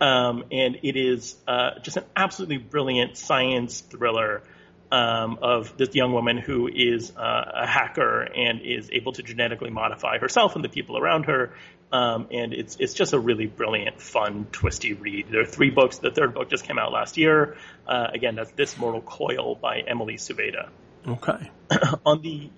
Um, 0.00 0.44
and 0.50 0.78
it 0.82 0.96
is 0.96 1.36
uh, 1.46 1.78
just 1.82 1.98
an 1.98 2.04
absolutely 2.16 2.58
brilliant 2.58 3.16
science 3.16 3.80
thriller 3.80 4.42
um, 4.90 5.38
of 5.40 5.76
this 5.76 5.94
young 5.94 6.12
woman 6.12 6.36
who 6.36 6.68
is 6.68 7.12
uh, 7.16 7.52
a 7.54 7.66
hacker 7.66 8.22
and 8.22 8.60
is 8.62 8.90
able 8.90 9.12
to 9.12 9.22
genetically 9.22 9.70
modify 9.70 10.18
herself 10.18 10.56
and 10.56 10.64
the 10.64 10.68
people 10.68 10.98
around 10.98 11.24
her. 11.24 11.52
Um, 11.92 12.28
and 12.30 12.52
it's 12.52 12.76
it's 12.78 12.94
just 12.94 13.12
a 13.12 13.18
really 13.18 13.46
brilliant, 13.46 14.00
fun, 14.00 14.46
twisty 14.52 14.92
read. 14.92 15.26
There 15.30 15.40
are 15.40 15.46
three 15.46 15.70
books. 15.70 15.98
The 15.98 16.10
third 16.10 16.34
book 16.34 16.48
just 16.48 16.64
came 16.64 16.78
out 16.78 16.92
last 16.92 17.16
year. 17.16 17.56
Uh, 17.86 18.08
again, 18.12 18.36
that's 18.36 18.52
This 18.52 18.78
Mortal 18.78 19.00
Coil 19.00 19.56
by 19.56 19.80
Emily 19.80 20.14
Suvada. 20.14 20.68
Okay. 21.06 21.50
on 22.06 22.22
the, 22.22 22.50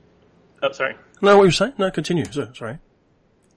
oh, 0.63 0.73
sorry. 0.73 0.97
No, 1.21 1.37
what 1.37 1.45
you're 1.45 1.53
saying? 1.53 1.75
No, 1.79 1.91
continue. 1.91 2.25
sorry. 2.55 2.79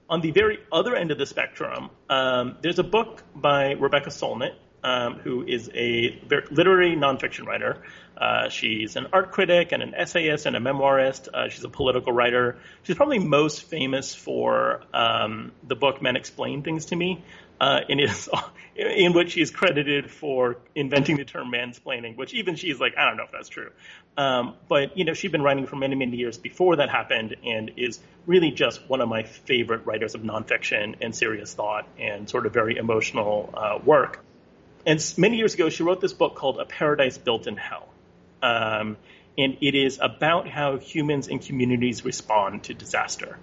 On 0.08 0.20
the 0.20 0.30
very 0.30 0.58
other 0.70 0.94
end 0.94 1.10
of 1.10 1.18
the 1.18 1.26
spectrum, 1.26 1.90
um, 2.08 2.56
there's 2.62 2.78
a 2.78 2.84
book 2.84 3.24
by 3.34 3.72
Rebecca 3.72 4.10
Solnit, 4.10 4.54
um, 4.86 5.14
who 5.18 5.42
is 5.42 5.68
a 5.74 6.16
literary 6.52 6.94
nonfiction 6.94 7.44
writer. 7.44 7.82
Uh, 8.16 8.48
she's 8.48 8.94
an 8.94 9.08
art 9.12 9.32
critic 9.32 9.72
and 9.72 9.82
an 9.82 9.94
essayist 9.96 10.46
and 10.46 10.54
a 10.54 10.60
memoirist. 10.60 11.28
Uh, 11.34 11.48
she's 11.48 11.64
a 11.64 11.68
political 11.68 12.12
writer. 12.12 12.56
She's 12.84 12.94
probably 12.94 13.18
most 13.18 13.64
famous 13.64 14.14
for 14.14 14.82
um, 14.94 15.50
the 15.66 15.74
book 15.74 16.00
Men 16.00 16.14
Explain 16.14 16.62
Things 16.62 16.86
to 16.86 16.96
Me, 16.96 17.24
uh, 17.60 17.80
in, 17.88 17.98
his, 17.98 18.28
in 18.76 19.12
which 19.12 19.32
she's 19.32 19.50
credited 19.50 20.08
for 20.08 20.56
inventing 20.76 21.16
the 21.16 21.24
term 21.24 21.50
mansplaining, 21.50 22.16
which 22.16 22.32
even 22.32 22.54
she's 22.54 22.78
like, 22.78 22.96
I 22.96 23.06
don't 23.06 23.16
know 23.16 23.24
if 23.24 23.32
that's 23.32 23.48
true. 23.48 23.72
Um, 24.16 24.54
but, 24.68 24.96
you 24.96 25.04
know, 25.04 25.14
she'd 25.14 25.32
been 25.32 25.42
writing 25.42 25.66
for 25.66 25.74
many, 25.74 25.96
many 25.96 26.16
years 26.16 26.38
before 26.38 26.76
that 26.76 26.90
happened 26.90 27.34
and 27.44 27.72
is 27.76 27.98
really 28.24 28.52
just 28.52 28.88
one 28.88 29.00
of 29.00 29.08
my 29.08 29.24
favorite 29.24 29.84
writers 29.84 30.14
of 30.14 30.20
nonfiction 30.22 30.94
and 31.00 31.14
serious 31.14 31.52
thought 31.52 31.88
and 31.98 32.30
sort 32.30 32.46
of 32.46 32.52
very 32.52 32.76
emotional 32.76 33.52
uh, 33.52 33.80
work. 33.84 34.22
And 34.86 35.14
many 35.18 35.36
years 35.36 35.54
ago, 35.54 35.68
she 35.68 35.82
wrote 35.82 36.00
this 36.00 36.12
book 36.12 36.36
called 36.36 36.60
A 36.60 36.64
Paradise 36.64 37.18
Built 37.18 37.48
in 37.48 37.56
Hell. 37.56 37.88
Um, 38.40 38.96
and 39.36 39.58
it 39.60 39.74
is 39.74 39.98
about 40.00 40.48
how 40.48 40.78
humans 40.78 41.26
and 41.26 41.42
communities 41.42 42.04
respond 42.04 42.64
to 42.64 42.74
disaster. 42.74 43.36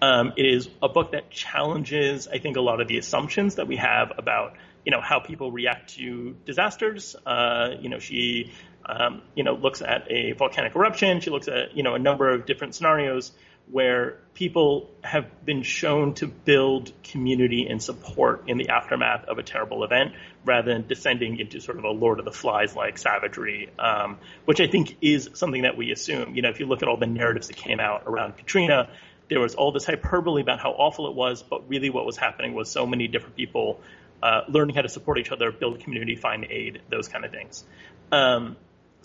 Um, 0.00 0.32
it 0.36 0.46
is 0.46 0.68
a 0.82 0.88
book 0.88 1.12
that 1.12 1.30
challenges, 1.30 2.28
I 2.28 2.38
think, 2.38 2.56
a 2.56 2.62
lot 2.62 2.80
of 2.80 2.88
the 2.88 2.96
assumptions 2.96 3.56
that 3.56 3.66
we 3.66 3.76
have 3.76 4.12
about, 4.16 4.54
you 4.84 4.90
know, 4.90 5.02
how 5.02 5.20
people 5.20 5.52
react 5.52 5.94
to 5.96 6.34
disasters. 6.46 7.14
Uh, 7.26 7.74
you 7.78 7.90
know, 7.90 7.98
she, 7.98 8.52
um, 8.86 9.22
you 9.34 9.44
know, 9.44 9.54
looks 9.54 9.82
at 9.82 10.10
a 10.10 10.32
volcanic 10.32 10.74
eruption. 10.74 11.20
She 11.20 11.30
looks 11.30 11.48
at, 11.48 11.76
you 11.76 11.82
know, 11.82 11.94
a 11.94 11.98
number 11.98 12.30
of 12.30 12.46
different 12.46 12.74
scenarios 12.74 13.32
where 13.70 14.18
people 14.34 14.90
have 15.02 15.44
been 15.44 15.62
shown 15.62 16.14
to 16.14 16.26
build 16.26 16.92
community 17.02 17.66
and 17.68 17.82
support 17.82 18.44
in 18.48 18.58
the 18.58 18.68
aftermath 18.68 19.24
of 19.24 19.38
a 19.38 19.42
terrible 19.42 19.82
event 19.82 20.12
rather 20.44 20.72
than 20.72 20.86
descending 20.86 21.38
into 21.38 21.60
sort 21.60 21.78
of 21.78 21.84
a 21.84 21.90
Lord 21.90 22.18
of 22.18 22.24
the 22.24 22.32
Flies 22.32 22.76
like 22.76 22.98
savagery, 22.98 23.70
um, 23.78 24.18
which 24.44 24.60
I 24.60 24.68
think 24.68 24.96
is 25.00 25.30
something 25.34 25.62
that 25.62 25.76
we 25.76 25.90
assume. 25.90 26.36
You 26.36 26.42
know, 26.42 26.50
if 26.50 26.60
you 26.60 26.66
look 26.66 26.82
at 26.82 26.88
all 26.88 26.96
the 26.96 27.06
narratives 27.06 27.48
that 27.48 27.56
came 27.56 27.80
out 27.80 28.04
around 28.06 28.36
Katrina, 28.36 28.88
there 29.28 29.40
was 29.40 29.54
all 29.54 29.72
this 29.72 29.84
hyperbole 29.84 30.42
about 30.42 30.60
how 30.60 30.70
awful 30.70 31.08
it 31.08 31.14
was, 31.14 31.42
but 31.42 31.68
really 31.68 31.90
what 31.90 32.06
was 32.06 32.16
happening 32.16 32.54
was 32.54 32.70
so 32.70 32.86
many 32.86 33.08
different 33.08 33.36
people 33.36 33.80
uh, 34.22 34.42
learning 34.48 34.76
how 34.76 34.82
to 34.82 34.88
support 34.88 35.18
each 35.18 35.32
other, 35.32 35.50
build 35.50 35.80
community, 35.80 36.16
find 36.16 36.44
aid, 36.44 36.80
those 36.88 37.08
kind 37.08 37.24
of 37.24 37.32
things. 37.32 37.64
Um, 38.12 38.56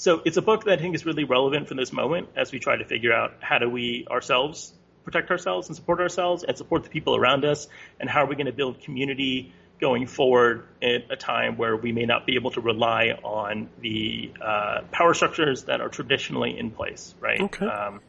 so 0.01 0.21
it's 0.25 0.37
a 0.37 0.41
book 0.41 0.63
that 0.65 0.79
I 0.79 0.81
think 0.81 0.95
is 0.95 1.05
really 1.05 1.25
relevant 1.25 1.67
for 1.67 1.75
this 1.75 1.93
moment 1.93 2.29
as 2.35 2.51
we 2.51 2.57
try 2.57 2.75
to 2.75 2.85
figure 2.85 3.13
out 3.13 3.35
how 3.39 3.59
do 3.59 3.69
we 3.69 4.07
ourselves 4.09 4.73
protect 5.03 5.31
ourselves 5.31 5.67
and 5.67 5.75
support 5.75 5.99
ourselves 5.99 6.43
and 6.43 6.57
support 6.57 6.83
the 6.83 6.89
people 6.89 7.15
around 7.15 7.45
us, 7.45 7.67
and 7.99 8.09
how 8.09 8.23
are 8.23 8.25
we 8.25 8.35
going 8.35 8.45
to 8.45 8.51
build 8.51 8.81
community 8.81 9.53
going 9.79 10.05
forward 10.07 10.65
at 10.81 11.11
a 11.11 11.15
time 11.15 11.57
where 11.57 11.75
we 11.75 11.91
may 11.91 12.05
not 12.05 12.25
be 12.25 12.35
able 12.35 12.51
to 12.51 12.61
rely 12.61 13.17
on 13.23 13.69
the 13.79 14.31
uh, 14.41 14.81
power 14.91 15.13
structures 15.13 15.65
that 15.65 15.81
are 15.81 15.89
traditionally 15.89 16.57
in 16.57 16.71
place, 16.71 17.15
right? 17.19 17.41
Okay. 17.41 17.65
Um, 17.65 17.99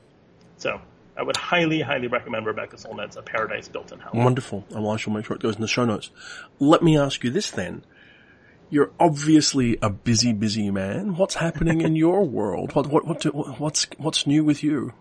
so 0.59 0.81
I 1.17 1.23
would 1.23 1.37
highly, 1.37 1.81
highly 1.81 2.09
recommend 2.09 2.47
Rebecca 2.47 2.77
Solnit's 2.77 3.17
A 3.17 3.23
Paradise 3.23 3.69
Built 3.69 3.93
in 3.93 4.01
Hell. 4.01 4.13
Wonderful. 4.15 4.65
And 4.71 4.87
I 4.87 4.97
shall 4.97 5.13
make 5.13 5.25
sure 5.25 5.37
it 5.37 5.43
goes 5.43 5.57
in 5.57 5.63
the 5.63 5.69
show 5.69 5.85
notes. 5.85 6.11
Let 6.59 6.83
me 6.83 6.99
ask 6.99 7.25
you 7.25 7.31
this 7.31 7.51
then. 7.51 7.85
You're 8.73 8.91
obviously 8.99 9.76
a 9.83 9.91
busy, 9.91 10.33
busy 10.33 10.71
man. 10.71 11.17
What's 11.17 11.35
happening 11.35 11.83
in 11.83 11.95
your 11.95 12.25
world? 12.38 12.75
What, 12.75 12.87
what, 12.87 13.05
what, 13.07 13.61
what's, 13.61 13.87
what's 13.99 14.26
new 14.26 14.45
with 14.45 14.62
you? 14.62 14.95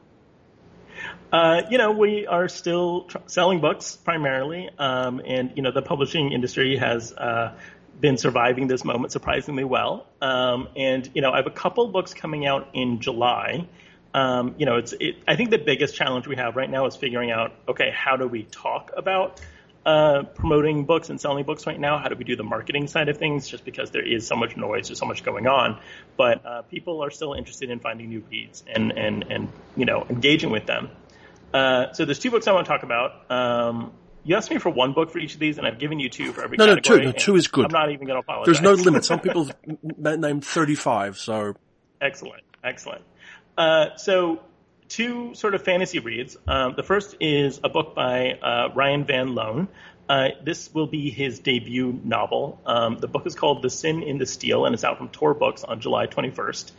Uh, 1.32 1.62
you 1.70 1.78
know, 1.78 1.94
we 1.94 2.28
are 2.28 2.50
still 2.50 3.06
tr- 3.06 3.20
selling 3.28 3.62
books 3.62 3.96
primarily, 3.96 4.70
um, 4.78 5.22
and 5.26 5.54
you 5.56 5.64
know, 5.64 5.72
the 5.72 5.82
publishing 5.82 6.34
industry 6.34 6.76
has 6.76 7.14
uh, 7.14 7.56
been 7.98 8.18
surviving 8.18 8.68
this 8.68 8.84
moment 8.84 9.14
surprisingly 9.14 9.64
well. 9.64 10.06
Um, 10.22 10.68
and 10.76 11.10
you 11.14 11.22
know, 11.22 11.32
I 11.32 11.38
have 11.38 11.48
a 11.48 11.52
couple 11.52 11.88
books 11.88 12.14
coming 12.14 12.46
out 12.46 12.72
in 12.74 13.00
July. 13.00 13.70
Um, 14.14 14.56
you 14.58 14.66
know, 14.66 14.76
it's 14.76 14.92
it, 15.00 15.16
I 15.26 15.38
think 15.38 15.50
the 15.50 15.58
biggest 15.58 15.96
challenge 15.96 16.28
we 16.28 16.36
have 16.36 16.58
right 16.58 16.70
now 16.70 16.88
is 16.88 16.98
figuring 16.98 17.32
out 17.32 17.54
okay, 17.70 17.90
how 17.96 18.18
do 18.18 18.28
we 18.28 18.44
talk 18.44 18.92
about 18.98 19.40
uh, 19.86 20.24
promoting 20.36 20.86
books 20.86 21.10
and 21.10 21.20
selling 21.20 21.44
books 21.44 21.66
right 21.66 21.80
now? 21.80 21.98
How 21.98 22.10
do 22.10 22.16
we 22.16 22.24
do 22.24 22.36
the 22.36 22.44
marketing 22.44 22.88
side 22.88 23.10
of 23.10 23.18
things? 23.18 23.48
Just 23.48 23.66
because 23.66 23.92
there 23.92 24.06
is 24.06 24.28
so 24.28 24.36
much 24.36 24.56
noise, 24.56 24.88
there's 24.88 25.00
so 25.00 25.06
much 25.06 25.24
going 25.24 25.48
on, 25.48 25.80
but 26.18 26.46
uh, 26.46 26.62
people 26.64 27.04
are 27.04 27.10
still 27.10 27.34
interested 27.34 27.70
in 27.70 27.80
finding 27.80 28.10
new 28.10 28.24
reads 28.30 28.64
and 28.68 28.92
and 28.92 29.24
and 29.30 29.50
you 29.76 29.86
know 29.86 30.06
engaging 30.10 30.52
with 30.52 30.66
them. 30.66 30.90
Uh, 31.54 31.92
so 31.94 32.06
there's 32.06 32.20
two 32.20 32.32
books 32.32 32.48
I 32.48 32.54
want 32.54 32.66
to 32.66 32.72
talk 32.72 32.84
about. 32.84 33.32
Um, 33.32 33.92
you 34.24 34.36
asked 34.36 34.52
me 34.52 34.60
for 34.60 34.70
one 34.70 34.94
book 34.94 35.10
for 35.10 35.18
each 35.20 35.34
of 35.34 35.40
these, 35.40 35.58
and 35.58 35.66
I've 35.66 35.80
given 35.80 36.00
you 36.00 36.10
two 36.10 36.32
for 36.32 36.44
every. 36.44 36.58
No, 36.58 36.68
category, 36.68 37.06
no, 37.06 37.12
two. 37.12 37.18
No, 37.18 37.24
two 37.24 37.36
is 37.36 37.48
good. 37.48 37.66
I'm 37.66 37.72
not 37.72 37.92
even 37.92 38.06
going 38.06 38.22
to 38.22 38.22
apologize. 38.22 38.46
There's 38.46 38.62
no 38.62 38.74
limit. 38.74 39.04
Some 39.04 39.20
people 39.20 39.50
named 39.98 40.46
35, 40.46 41.18
so. 41.18 41.56
Excellent, 42.00 42.44
excellent. 42.64 43.04
Uh, 43.58 43.96
so 43.98 44.42
two 44.92 45.34
sort 45.36 45.56
of 45.56 45.64
fantasy 45.64 46.00
reads. 46.00 46.38
Um, 46.48 46.74
the 46.76 46.84
first 46.84 47.16
is 47.22 47.62
a 47.64 47.70
book 47.70 47.96
by 47.96 48.34
uh, 48.34 48.70
Ryan 48.76 49.06
Van 49.06 49.34
Loan. 49.34 49.70
Uh, 50.10 50.30
this 50.44 50.74
will 50.74 50.88
be 50.88 51.10
his 51.10 51.40
debut 51.40 51.98
novel. 52.04 52.60
Um, 52.66 52.98
the 52.98 53.08
book 53.08 53.26
is 53.26 53.34
called 53.34 53.62
The 53.62 53.70
Sin 53.70 54.04
in 54.04 54.18
the 54.18 54.26
Steel 54.26 54.66
and 54.66 54.74
it's 54.74 54.84
out 54.84 54.98
from 54.98 55.08
Tor 55.08 55.34
Books 55.34 55.64
on 55.64 55.80
July 55.80 56.08
21st. 56.08 56.72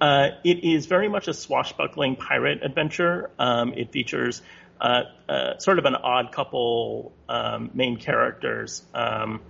Uh, 0.00 0.28
it 0.42 0.64
is 0.64 0.86
very 0.86 1.08
much 1.08 1.28
a 1.28 1.34
swashbuckling 1.34 2.16
pirate 2.16 2.64
adventure. 2.64 3.30
Um, 3.38 3.74
it 3.74 3.92
features 3.92 4.42
uh, 4.80 5.02
uh, 5.28 5.58
sort 5.58 5.78
of 5.78 5.84
an 5.84 5.94
odd 5.94 6.32
couple 6.32 7.12
um, 7.28 7.70
main 7.72 7.98
characters 7.98 8.82
um, 8.94 9.40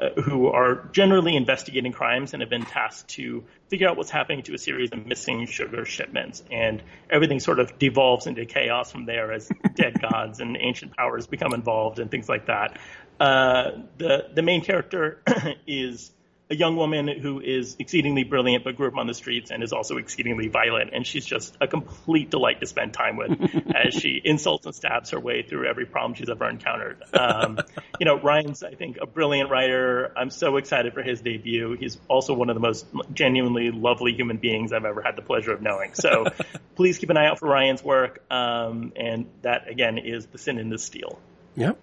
uh, 0.00 0.20
who 0.22 0.46
are 0.46 0.88
generally 0.92 1.36
investigating 1.36 1.92
crimes 1.92 2.32
and 2.32 2.40
have 2.40 2.48
been 2.48 2.64
tasked 2.64 3.08
to 3.10 3.44
figure 3.68 3.88
out 3.88 3.96
what's 3.96 4.10
happening 4.10 4.42
to 4.42 4.54
a 4.54 4.58
series 4.58 4.90
of 4.92 5.06
missing 5.06 5.46
sugar 5.46 5.84
shipments. 5.84 6.42
And 6.50 6.82
everything 7.10 7.38
sort 7.38 7.60
of 7.60 7.78
devolves 7.78 8.26
into 8.26 8.46
chaos 8.46 8.90
from 8.90 9.04
there 9.04 9.32
as 9.32 9.50
dead 9.74 10.00
gods 10.00 10.40
and 10.40 10.56
ancient 10.58 10.96
powers 10.96 11.26
become 11.26 11.52
involved 11.52 11.98
and 11.98 12.10
things 12.10 12.28
like 12.28 12.46
that. 12.46 12.78
Uh, 13.18 13.72
the 13.98 14.28
the 14.34 14.42
main 14.42 14.62
character 14.62 15.22
is 15.66 16.10
a 16.50 16.56
young 16.56 16.74
woman 16.74 17.06
who 17.06 17.40
is 17.40 17.76
exceedingly 17.78 18.24
brilliant 18.24 18.64
but 18.64 18.76
grew 18.76 18.88
up 18.88 18.96
on 18.96 19.06
the 19.06 19.14
streets 19.14 19.52
and 19.52 19.62
is 19.62 19.72
also 19.72 19.98
exceedingly 19.98 20.48
violent. 20.48 20.90
And 20.92 21.06
she's 21.06 21.24
just 21.24 21.56
a 21.60 21.68
complete 21.68 22.28
delight 22.30 22.58
to 22.60 22.66
spend 22.66 22.92
time 22.92 23.16
with 23.16 23.30
as 23.74 23.94
she 23.94 24.20
insults 24.22 24.66
and 24.66 24.74
stabs 24.74 25.10
her 25.10 25.20
way 25.20 25.42
through 25.42 25.68
every 25.68 25.86
problem 25.86 26.14
she's 26.14 26.28
ever 26.28 26.48
encountered. 26.48 27.02
Um, 27.12 27.60
you 28.00 28.04
know, 28.04 28.20
Ryan's, 28.20 28.64
I 28.64 28.74
think, 28.74 28.98
a 29.00 29.06
brilliant 29.06 29.48
writer. 29.48 30.12
I'm 30.16 30.30
so 30.30 30.56
excited 30.56 30.92
for 30.92 31.02
his 31.02 31.20
debut. 31.20 31.76
He's 31.78 31.98
also 32.08 32.34
one 32.34 32.50
of 32.50 32.54
the 32.56 32.60
most 32.60 32.84
genuinely 33.14 33.70
lovely 33.70 34.12
human 34.12 34.38
beings 34.38 34.72
I've 34.72 34.84
ever 34.84 35.02
had 35.02 35.14
the 35.14 35.22
pleasure 35.22 35.52
of 35.52 35.62
knowing. 35.62 35.94
So 35.94 36.24
please 36.74 36.98
keep 36.98 37.10
an 37.10 37.16
eye 37.16 37.26
out 37.26 37.38
for 37.38 37.48
Ryan's 37.48 37.84
work. 37.84 38.24
Um, 38.28 38.92
and 38.96 39.26
that, 39.42 39.68
again, 39.68 39.98
is 39.98 40.26
The 40.26 40.38
Sin 40.38 40.58
in 40.58 40.68
the 40.68 40.78
Steel. 40.78 41.20
Yep. 41.54 41.78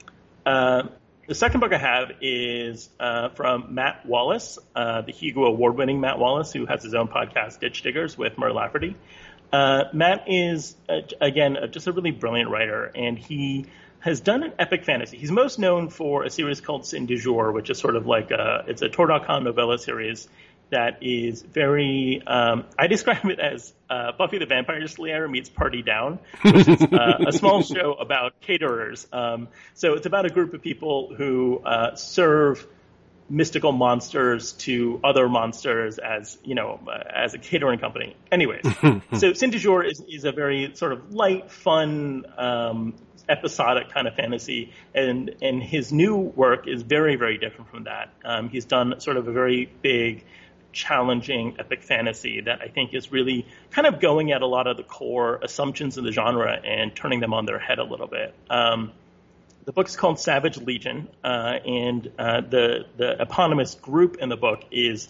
Uh, 0.45 0.83
the 1.27 1.35
second 1.35 1.59
book 1.59 1.73
I 1.73 1.77
have 1.77 2.11
is 2.21 2.89
uh, 2.99 3.29
from 3.29 3.75
Matt 3.75 4.05
Wallace, 4.05 4.57
uh, 4.75 5.01
the 5.01 5.11
Hugo 5.11 5.43
Award-winning 5.43 5.99
Matt 5.99 6.19
Wallace, 6.19 6.53
who 6.53 6.65
has 6.65 6.81
his 6.83 6.93
own 6.93 7.09
podcast, 7.09 7.59
Ditch 7.59 7.81
Diggers, 7.81 8.17
with 8.17 8.37
Mur 8.37 8.53
Lafferty. 8.53 8.95
Uh, 9.51 9.83
Matt 9.93 10.23
is 10.27 10.75
uh, 10.89 11.01
again 11.19 11.57
just 11.71 11.87
a 11.87 11.91
really 11.91 12.11
brilliant 12.11 12.49
writer, 12.49 12.85
and 12.95 13.17
he 13.17 13.65
has 13.99 14.21
done 14.21 14.43
an 14.43 14.53
epic 14.57 14.85
fantasy. 14.85 15.17
He's 15.17 15.31
most 15.31 15.59
known 15.59 15.89
for 15.89 16.23
a 16.23 16.29
series 16.29 16.61
called 16.61 16.85
Sin 16.85 17.05
du 17.05 17.17
Jour, 17.17 17.51
which 17.51 17.69
is 17.69 17.77
sort 17.77 17.95
of 17.95 18.07
like 18.07 18.31
a 18.31 18.63
it's 18.67 18.81
a 18.81 18.89
Tor.com 18.89 19.43
novella 19.43 19.77
series 19.77 20.29
that 20.69 20.99
is 21.01 21.41
very. 21.41 22.21
Um, 22.25 22.65
I 22.77 22.87
describe 22.87 23.25
it 23.25 23.39
as 23.39 23.73
uh, 23.89 24.11
Buffy 24.17 24.39
the 24.39 24.45
Vampire 24.45 24.87
Slayer 24.87 25.27
meets 25.27 25.49
Party 25.49 25.81
Down, 25.81 26.19
which 26.43 26.67
is 26.67 26.81
uh, 26.81 27.23
a 27.27 27.31
small 27.31 27.61
show 27.63 27.93
about 27.93 28.39
caterers. 28.41 29.07
Um, 29.11 29.47
so 29.73 29.93
it's 29.93 30.05
about 30.05 30.25
a 30.25 30.29
group 30.29 30.53
of 30.53 30.61
people 30.61 31.13
who 31.15 31.59
uh, 31.59 31.95
serve 31.95 32.65
mystical 33.29 33.73
monsters 33.73 34.53
to 34.53 35.01
other 35.03 35.27
monsters 35.27 35.97
as 35.97 36.37
you 36.43 36.55
know 36.55 36.79
uh, 36.87 37.03
as 37.13 37.33
a 37.33 37.37
catering 37.37 37.79
company. 37.79 38.15
Anyways, 38.31 38.65
so 39.17 39.33
Sin 39.33 39.49
du 39.49 39.59
Jour 39.59 39.83
is, 39.83 40.01
is 40.07 40.25
a 40.25 40.31
very 40.31 40.71
sort 40.75 40.93
of 40.93 41.13
light, 41.13 41.51
fun. 41.51 42.25
Um, 42.37 42.95
episodic 43.29 43.91
kind 43.91 44.07
of 44.07 44.15
fantasy 44.15 44.71
and 44.95 45.35
and 45.41 45.61
his 45.61 45.91
new 45.91 46.15
work 46.15 46.65
is 46.65 46.81
very 46.81 47.17
very 47.17 47.37
different 47.37 47.69
from 47.69 47.83
that 47.83 48.13
um, 48.23 48.47
he's 48.47 48.63
done 48.63 48.97
sort 49.01 49.17
of 49.17 49.27
a 49.27 49.33
very 49.33 49.69
big 49.81 50.23
challenging 50.71 51.55
epic 51.59 51.81
fantasy 51.81 52.41
that 52.41 52.61
I 52.61 52.67
think 52.67 52.93
is 52.93 53.11
really 53.11 53.45
kind 53.71 53.87
of 53.87 53.99
going 53.99 54.31
at 54.31 54.41
a 54.41 54.47
lot 54.47 54.67
of 54.67 54.77
the 54.77 54.83
core 54.83 55.39
assumptions 55.41 55.97
in 55.97 56.03
the 56.03 56.11
genre 56.11 56.51
and 56.53 56.95
turning 56.95 57.19
them 57.19 57.33
on 57.33 57.45
their 57.45 57.59
head 57.59 57.79
a 57.79 57.83
little 57.83 58.07
bit. 58.07 58.33
Um, 58.49 58.91
the 59.65 59.81
is 59.81 59.97
called 59.97 60.17
Savage 60.17 60.57
Legion, 60.57 61.09
uh, 61.23 61.59
and 61.65 62.09
uh, 62.17 62.41
the 62.41 62.85
the 62.95 63.21
eponymous 63.21 63.75
group 63.75 64.15
in 64.17 64.29
the 64.29 64.37
book 64.37 64.63
is 64.71 65.09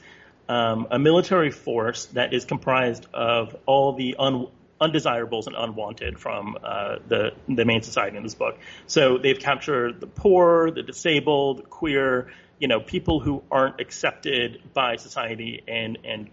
um, 0.49 0.87
a 0.89 0.97
military 0.97 1.51
force 1.51 2.07
that 2.07 2.33
is 2.33 2.45
comprised 2.45 3.05
of 3.13 3.55
all 3.67 3.93
the 3.93 4.15
un- 4.17 4.47
undesirables 4.81 5.45
and 5.45 5.55
unwanted 5.55 6.17
from 6.17 6.57
uh, 6.63 6.97
the 7.07 7.33
the 7.47 7.65
main 7.65 7.83
society 7.83 8.17
in 8.17 8.23
this 8.23 8.33
book. 8.33 8.57
So 8.87 9.19
they've 9.19 9.39
captured 9.39 9.99
the 9.99 10.07
poor, 10.07 10.71
the 10.71 10.81
disabled, 10.81 11.59
the 11.59 11.63
queer, 11.63 12.31
you 12.59 12.67
know, 12.67 12.79
people 12.79 13.19
who 13.19 13.43
aren't 13.51 13.79
accepted 13.79 14.61
by 14.73 14.95
society 14.95 15.63
and 15.67 15.97
and 16.03 16.29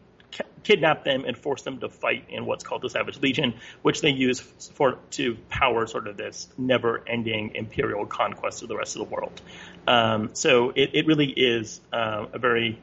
kidnap 0.65 1.05
them 1.05 1.25
and 1.25 1.37
force 1.37 1.63
them 1.63 1.79
to 1.79 1.89
fight 1.89 2.25
in 2.29 2.47
what's 2.47 2.65
called 2.65 2.83
the 2.83 2.91
Savage 2.91 3.21
Legion, 3.21 3.55
which 3.83 4.01
they 4.01 4.11
use 4.11 4.41
for 4.75 4.99
to 5.11 5.37
power 5.49 5.87
sort 5.87 6.09
of 6.09 6.17
this 6.17 6.49
never-ending 6.59 7.55
imperial 7.55 8.07
conquest 8.07 8.63
of 8.63 8.69
the 8.69 8.77
rest 8.77 8.97
of 8.97 9.09
the 9.09 9.15
world. 9.15 9.41
Um, 9.87 10.31
so 10.33 10.71
it, 10.71 10.91
it, 10.95 11.07
really 11.07 11.29
is 11.29 11.81
uh, 11.93 12.27
a 12.33 12.39
very 12.39 12.81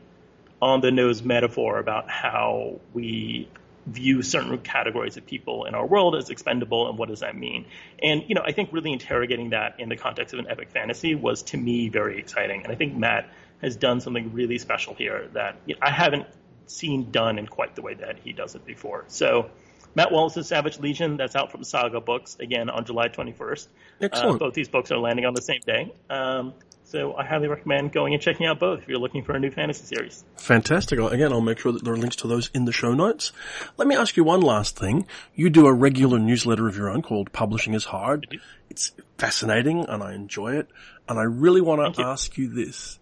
on-the-nose 0.62 1.24
metaphor 1.24 1.79
about 1.79 2.10
how 2.10 2.79
we 2.93 3.50
view 3.85 4.21
certain 4.21 4.57
categories 4.59 5.17
of 5.17 5.25
people 5.25 5.65
in 5.65 5.73
our 5.73 5.85
world 5.85 6.15
as 6.15 6.29
expendable 6.29 6.89
and 6.89 6.97
what 6.97 7.09
does 7.09 7.21
that 7.21 7.35
mean? 7.35 7.65
And 8.01 8.23
you 8.27 8.35
know 8.35 8.41
i 8.45 8.51
think 8.51 8.69
really 8.71 8.91
interrogating 8.93 9.51
that 9.51 9.79
in 9.79 9.89
the 9.89 9.95
context 9.95 10.33
of 10.33 10.39
an 10.39 10.47
epic 10.50 10.69
fantasy 10.71 11.15
was 11.15 11.43
to 11.43 11.57
me 11.57 11.89
very 11.89 12.19
exciting. 12.19 12.63
And 12.63 12.71
i 12.71 12.75
think 12.75 12.95
matt 12.95 13.29
has 13.61 13.75
done 13.75 14.01
something 14.01 14.33
really 14.33 14.57
special 14.57 14.93
here 14.95 15.29
that 15.33 15.55
you 15.65 15.75
know, 15.75 15.79
i 15.81 15.91
haven't 15.91 16.27
seen 16.67 17.11
done 17.11 17.38
in 17.38 17.47
quite 17.47 17.75
the 17.75 17.81
way 17.81 17.95
that 17.95 18.17
he 18.23 18.31
does 18.31 18.55
it 18.55 18.65
before. 18.65 19.05
So 19.07 19.50
matt 19.95 20.11
wallace's 20.11 20.47
savage 20.47 20.79
legion 20.79 21.17
that's 21.17 21.35
out 21.35 21.51
from 21.51 21.63
saga 21.63 22.00
books 22.00 22.38
again 22.39 22.69
on 22.69 22.85
july 22.85 23.09
21st 23.09 23.67
Excellent. 24.01 24.35
Uh, 24.35 24.45
both 24.45 24.53
these 24.53 24.69
books 24.69 24.91
are 24.91 24.97
landing 24.97 25.25
on 25.25 25.33
the 25.33 25.41
same 25.41 25.61
day. 25.65 25.93
Um, 26.09 26.53
so 26.91 27.15
I 27.15 27.25
highly 27.25 27.48
recommend 27.48 27.93
going 27.93 28.13
and 28.13 28.21
checking 28.21 28.45
out 28.45 28.60
both 28.60 28.81
if 28.81 28.88
you're 28.89 29.00
looking 29.00 29.24
for 29.24 29.33
a 29.33 29.39
new 29.39 29.50
fantasy 29.50 29.86
series. 29.86 30.25
Fantastic. 30.36 31.00
Again, 31.00 31.31
I'll 31.31 31.39
make 31.39 31.57
sure 31.57 31.71
that 31.71 31.86
there 31.86 31.93
are 31.93 31.98
links 31.98 32.17
to 32.17 32.27
those 32.27 32.51
in 32.53 32.65
the 32.65 32.74
show 32.74 32.93
notes. 32.93 33.31
Let 33.77 33.88
me 33.88 33.95
ask 33.95 34.17
you 34.17 34.25
one 34.25 34.41
last 34.41 34.77
thing. 34.77 35.07
You 35.33 35.50
do 35.50 35.67
a 35.67 35.74
regular 35.74 36.19
newsletter 36.19 36.67
of 36.67 36.75
your 36.75 36.89
own 36.89 37.01
called 37.01 37.31
Publishing 37.31 37.74
is 37.74 37.86
Hard. 37.86 38.27
It's 38.69 38.91
fascinating 39.17 39.86
and 39.88 40.03
I 40.03 40.13
enjoy 40.13 40.55
it. 40.55 40.67
And 41.07 41.17
I 41.17 41.24
really 41.24 41.62
want 41.62 41.95
to 41.95 42.03
ask 42.03 42.38
you 42.38 42.50
this. 42.50 43.00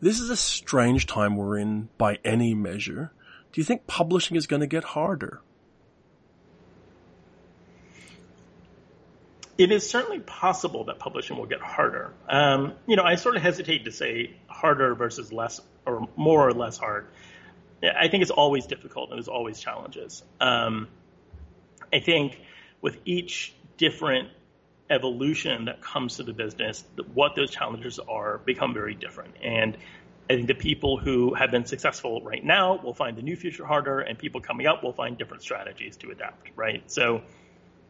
This 0.00 0.20
is 0.20 0.30
a 0.30 0.36
strange 0.36 1.06
time 1.06 1.36
we're 1.36 1.58
in 1.58 1.88
by 1.98 2.18
any 2.24 2.54
measure. 2.54 3.12
Do 3.52 3.60
you 3.60 3.64
think 3.64 3.86
publishing 3.86 4.36
is 4.36 4.46
going 4.46 4.60
to 4.60 4.66
get 4.66 4.84
harder? 4.84 5.40
It 9.56 9.70
is 9.70 9.88
certainly 9.88 10.20
possible 10.20 10.84
that 10.84 10.98
publishing 10.98 11.36
will 11.36 11.46
get 11.46 11.60
harder. 11.60 12.12
Um, 12.28 12.74
you 12.86 12.96
know, 12.96 13.04
I 13.04 13.14
sort 13.14 13.36
of 13.36 13.42
hesitate 13.42 13.84
to 13.84 13.92
say 13.92 14.36
harder 14.46 14.94
versus 14.94 15.32
less 15.32 15.60
or 15.86 16.08
more 16.16 16.48
or 16.48 16.52
less 16.52 16.76
hard. 16.76 17.06
I 17.82 18.08
think 18.08 18.22
it's 18.22 18.30
always 18.30 18.66
difficult 18.66 19.10
and 19.10 19.18
there's 19.18 19.28
always 19.28 19.60
challenges. 19.60 20.22
Um, 20.40 20.88
I 21.92 22.00
think 22.00 22.40
with 22.80 22.98
each 23.04 23.54
different 23.76 24.28
evolution 24.90 25.66
that 25.66 25.80
comes 25.80 26.16
to 26.16 26.22
the 26.22 26.32
business, 26.32 26.84
what 27.12 27.34
those 27.36 27.50
challenges 27.50 27.98
are 27.98 28.38
become 28.38 28.74
very 28.74 28.94
different. 28.94 29.34
And 29.42 29.76
I 30.28 30.34
think 30.34 30.46
the 30.46 30.54
people 30.54 30.98
who 30.98 31.34
have 31.34 31.50
been 31.50 31.66
successful 31.66 32.22
right 32.22 32.42
now 32.42 32.80
will 32.82 32.94
find 32.94 33.16
the 33.16 33.22
new 33.22 33.36
future 33.36 33.66
harder, 33.66 34.00
and 34.00 34.18
people 34.18 34.40
coming 34.40 34.66
up 34.66 34.82
will 34.82 34.92
find 34.92 35.18
different 35.18 35.42
strategies 35.42 35.96
to 35.98 36.10
adapt, 36.10 36.48
right? 36.56 36.82
So 36.90 37.22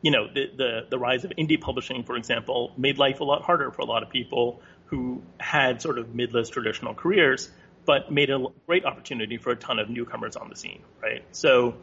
you 0.04 0.10
know, 0.10 0.28
the, 0.28 0.50
the, 0.54 0.86
the 0.90 0.98
rise 0.98 1.24
of 1.24 1.32
indie 1.38 1.58
publishing, 1.58 2.04
for 2.04 2.14
example, 2.14 2.74
made 2.76 2.98
life 2.98 3.20
a 3.20 3.24
lot 3.24 3.40
harder 3.40 3.70
for 3.70 3.80
a 3.80 3.86
lot 3.86 4.02
of 4.02 4.10
people 4.10 4.60
who 4.84 5.22
had 5.40 5.80
sort 5.80 5.98
of 5.98 6.14
mid-list 6.14 6.52
traditional 6.52 6.92
careers, 6.92 7.50
but 7.86 8.12
made 8.12 8.28
a 8.28 8.44
great 8.66 8.84
opportunity 8.84 9.38
for 9.38 9.52
a 9.52 9.56
ton 9.56 9.78
of 9.78 9.88
newcomers 9.88 10.36
on 10.36 10.50
the 10.50 10.56
scene, 10.56 10.82
right? 11.02 11.24
So, 11.32 11.76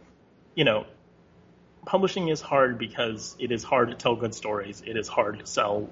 you 0.54 0.66
know, 0.66 0.86
publishing 1.88 2.28
is 2.28 2.42
hard 2.42 2.78
because 2.78 3.36
it 3.40 3.52
is 3.52 3.64
hard 3.64 3.90
to 3.90 3.96
tell 3.96 4.16
good 4.16 4.36
stories. 4.36 4.84
It 4.86 4.98
is 4.98 5.08
hard 5.08 5.40
to 5.40 5.48
sell 5.48 5.90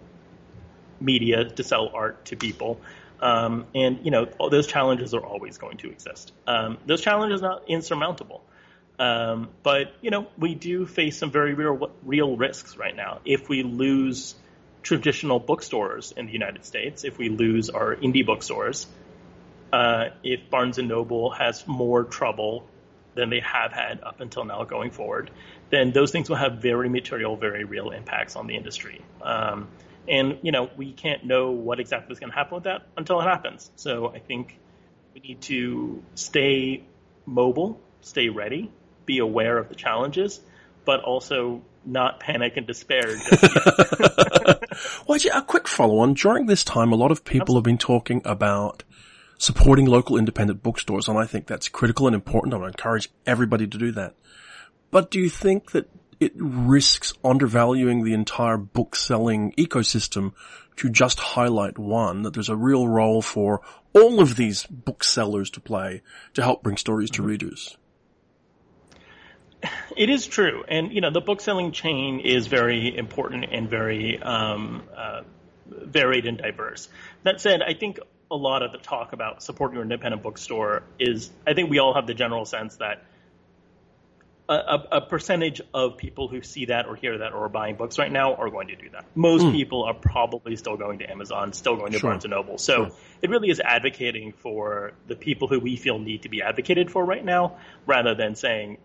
media, 0.99 1.45
to 1.45 1.63
sell 1.63 1.89
art 1.95 2.25
to 2.25 2.35
people. 2.35 2.79
Um, 3.21 3.65
and 3.73 3.99
you 4.03 4.11
know 4.11 4.27
those 4.49 4.67
challenges 4.67 5.13
are 5.13 5.25
always 5.25 5.57
going 5.57 5.77
to 5.77 5.89
exist. 5.91 6.31
Um, 6.47 6.77
those 6.85 7.01
challenges 7.01 7.41
are 7.41 7.49
not 7.49 7.63
insurmountable, 7.67 8.43
um, 8.99 9.49
but 9.63 9.93
you 10.01 10.11
know 10.11 10.27
we 10.37 10.53
do 10.55 10.85
face 10.85 11.17
some 11.17 11.31
very 11.31 11.53
real 11.53 11.91
real 12.03 12.37
risks 12.37 12.77
right 12.77 12.95
now. 12.95 13.21
If 13.25 13.49
we 13.49 13.63
lose 13.63 14.35
traditional 14.83 15.39
bookstores 15.39 16.13
in 16.15 16.25
the 16.27 16.33
United 16.33 16.65
States, 16.65 17.03
if 17.03 17.17
we 17.17 17.29
lose 17.29 17.69
our 17.69 17.95
indie 17.95 18.25
bookstores, 18.25 18.87
uh, 19.73 20.09
if 20.23 20.49
Barnes 20.49 20.77
and 20.77 20.87
Noble 20.87 21.31
has 21.31 21.67
more 21.67 22.03
trouble 22.03 22.67
than 23.15 23.29
they 23.29 23.41
have 23.41 23.71
had 23.71 24.01
up 24.01 24.21
until 24.21 24.45
now 24.45 24.63
going 24.63 24.91
forward, 24.91 25.29
then 25.69 25.91
those 25.91 26.11
things 26.11 26.29
will 26.29 26.37
have 26.37 26.61
very 26.61 26.89
material, 26.89 27.35
very 27.35 27.63
real 27.63 27.91
impacts 27.91 28.35
on 28.35 28.47
the 28.47 28.55
industry. 28.55 29.01
Um, 29.21 29.67
and, 30.07 30.39
you 30.41 30.51
know, 30.51 30.69
we 30.77 30.91
can't 30.91 31.25
know 31.25 31.51
what 31.51 31.79
exactly 31.79 32.13
is 32.13 32.19
going 32.19 32.31
to 32.31 32.35
happen 32.35 32.55
with 32.55 32.63
that 32.63 32.87
until 32.97 33.19
it 33.21 33.25
happens. 33.25 33.69
So 33.75 34.07
I 34.07 34.19
think 34.19 34.57
we 35.13 35.19
need 35.19 35.41
to 35.41 36.01
stay 36.15 36.83
mobile, 37.25 37.79
stay 38.01 38.29
ready, 38.29 38.71
be 39.09 39.17
aware 39.17 39.57
of 39.57 39.69
the 39.69 39.75
challenges, 39.75 40.39
but 40.85 40.99
also 41.01 41.63
not 41.83 42.19
panic 42.19 42.57
and 42.57 42.67
despair. 42.67 43.07
well, 45.07 45.19
a 45.33 45.41
quick 45.41 45.67
follow 45.67 45.97
on. 45.97 46.13
During 46.13 46.45
this 46.45 46.63
time, 46.63 46.91
a 46.91 46.95
lot 46.95 47.09
of 47.09 47.25
people 47.25 47.55
have 47.55 47.63
been 47.63 47.79
talking 47.79 48.21
about 48.23 48.83
supporting 49.39 49.87
local 49.87 50.15
independent 50.15 50.61
bookstores, 50.61 51.07
and 51.07 51.17
I 51.17 51.25
think 51.25 51.47
that's 51.47 51.69
critical 51.69 52.05
and 52.05 52.13
important. 52.13 52.53
I 52.53 52.57
would 52.57 52.67
encourage 52.67 53.09
everybody 53.25 53.65
to 53.65 53.77
do 53.79 53.91
that. 53.93 54.13
But 54.91 55.09
do 55.09 55.19
you 55.19 55.29
think 55.29 55.71
that 55.71 55.89
it 56.19 56.33
risks 56.35 57.13
undervaluing 57.23 58.03
the 58.03 58.13
entire 58.13 58.57
book 58.57 58.95
selling 58.95 59.53
ecosystem 59.53 60.33
to 60.75 60.89
just 60.89 61.19
highlight 61.19 61.79
one, 61.79 62.21
that 62.21 62.35
there's 62.35 62.49
a 62.49 62.55
real 62.55 62.87
role 62.87 63.23
for 63.23 63.61
all 63.93 64.21
of 64.21 64.35
these 64.35 64.67
booksellers 64.67 65.49
to 65.51 65.59
play 65.59 66.03
to 66.35 66.43
help 66.43 66.61
bring 66.61 66.77
stories 66.77 67.09
to 67.09 67.21
mm-hmm. 67.21 67.29
readers. 67.29 67.75
It 69.97 70.09
is 70.09 70.25
true, 70.25 70.63
and 70.67 70.93
you 70.93 71.01
know 71.01 71.11
the 71.11 71.21
book 71.21 71.41
selling 71.41 71.71
chain 71.73 72.21
is 72.21 72.47
very 72.47 72.95
important 72.95 73.45
and 73.51 73.69
very 73.69 74.21
um, 74.21 74.83
uh, 74.95 75.21
varied 75.67 76.25
and 76.25 76.37
diverse. 76.37 76.87
That 77.23 77.41
said, 77.41 77.61
I 77.61 77.73
think 77.73 77.99
a 78.31 78.35
lot 78.35 78.63
of 78.63 78.71
the 78.71 78.77
talk 78.77 79.11
about 79.11 79.43
supporting 79.43 79.75
your 79.75 79.83
independent 79.83 80.23
bookstore 80.23 80.83
is 80.99 81.29
I 81.45 81.53
think 81.53 81.69
we 81.69 81.79
all 81.79 81.93
have 81.95 82.07
the 82.07 82.13
general 82.13 82.45
sense 82.45 82.77
that 82.77 83.03
a, 84.49 84.83
a, 84.93 85.01
percentage 85.01 85.61
of 85.75 85.97
people 85.97 86.27
who 86.27 86.41
see 86.41 86.65
that 86.65 86.87
or 86.87 86.95
hear 86.95 87.19
that 87.19 87.33
or 87.33 87.45
are 87.45 87.49
buying 87.49 87.75
books 87.75 87.99
right 87.99 88.11
now 88.11 88.33
are 88.33 88.49
going 88.49 88.69
to 88.69 88.75
do 88.75 88.89
that. 88.89 89.05
Most 89.13 89.43
mm. 89.43 89.51
people 89.51 89.83
are 89.83 89.93
probably 89.93 90.55
still 90.55 90.75
going 90.75 90.99
to 90.99 91.09
Amazon, 91.09 91.53
still 91.53 91.75
going 91.75 91.91
to 91.91 91.99
sure. 91.99 92.09
Barnes 92.09 92.25
and 92.25 92.31
Noble. 92.31 92.57
So 92.57 92.87
sure. 92.87 92.95
it 93.21 93.29
really 93.29 93.51
is 93.51 93.59
advocating 93.59 94.33
for 94.33 94.93
the 95.07 95.15
people 95.15 95.47
who 95.47 95.59
we 95.59 95.75
feel 95.75 95.99
need 95.99 96.23
to 96.23 96.29
be 96.29 96.41
advocated 96.41 96.89
for 96.89 97.05
right 97.05 97.23
now, 97.23 97.57
rather 97.85 98.15
than 98.15 98.33
saying, 98.33 98.79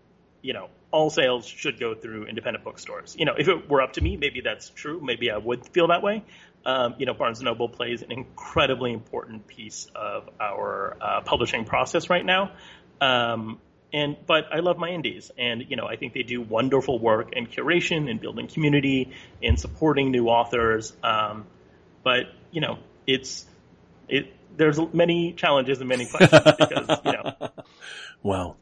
you 0.45 0.53
know, 0.53 0.69
all 0.91 1.09
sales 1.09 1.47
should 1.47 1.79
go 1.79 1.95
through 1.95 2.27
independent 2.27 2.63
bookstores. 2.63 3.15
You 3.17 3.25
know, 3.25 3.33
if 3.35 3.47
it 3.47 3.67
were 3.67 3.81
up 3.81 3.93
to 3.93 4.01
me, 4.01 4.15
maybe 4.15 4.41
that's 4.41 4.69
true. 4.69 5.01
Maybe 5.03 5.31
I 5.31 5.37
would 5.37 5.65
feel 5.65 5.87
that 5.87 6.03
way. 6.03 6.23
Um, 6.63 6.93
you 6.99 7.07
know, 7.07 7.15
Barnes 7.15 7.39
and 7.39 7.45
Noble 7.45 7.67
plays 7.67 8.03
an 8.03 8.11
incredibly 8.11 8.93
important 8.93 9.47
piece 9.47 9.87
of 9.95 10.29
our 10.39 10.97
uh, 11.01 11.21
publishing 11.21 11.65
process 11.65 12.11
right 12.11 12.23
now. 12.23 12.51
Um, 13.01 13.59
and 13.91 14.17
but 14.27 14.45
I 14.53 14.59
love 14.59 14.77
my 14.77 14.89
indies, 14.89 15.31
and 15.37 15.63
you 15.67 15.77
know 15.77 15.87
I 15.87 15.95
think 15.95 16.13
they 16.13 16.23
do 16.23 16.41
wonderful 16.41 16.99
work 16.99 17.33
in 17.33 17.47
curation 17.47 18.09
and 18.09 18.19
building 18.19 18.47
community 18.47 19.13
and 19.41 19.59
supporting 19.59 20.11
new 20.11 20.27
authors. 20.27 20.93
Um, 21.01 21.45
but 22.03 22.25
you 22.51 22.61
know 22.61 22.77
it's 23.07 23.45
it 24.07 24.33
there's 24.57 24.79
many 24.93 25.33
challenges 25.33 25.79
and 25.79 25.89
many 25.89 26.05
questions 26.05 26.43
because 26.59 26.99
you 27.03 27.11
know. 27.13 27.49
Well, 28.23 28.57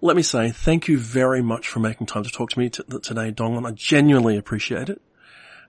let 0.00 0.16
me 0.16 0.22
say 0.22 0.50
thank 0.50 0.88
you 0.88 0.98
very 0.98 1.42
much 1.42 1.68
for 1.68 1.80
making 1.80 2.06
time 2.06 2.24
to 2.24 2.30
talk 2.30 2.50
to 2.50 2.58
me 2.58 2.68
t- 2.68 2.82
today, 3.02 3.32
Dongwon. 3.32 3.66
I 3.66 3.72
genuinely 3.72 4.36
appreciate 4.36 4.88
it. 4.88 5.00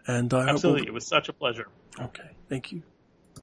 And 0.05 0.33
I 0.33 0.49
absolutely, 0.49 0.83
we'll... 0.83 0.89
it 0.89 0.93
was 0.93 1.07
such 1.07 1.29
a 1.29 1.33
pleasure. 1.33 1.67
Okay, 1.99 2.29
thank 2.49 2.71
you. 2.71 2.83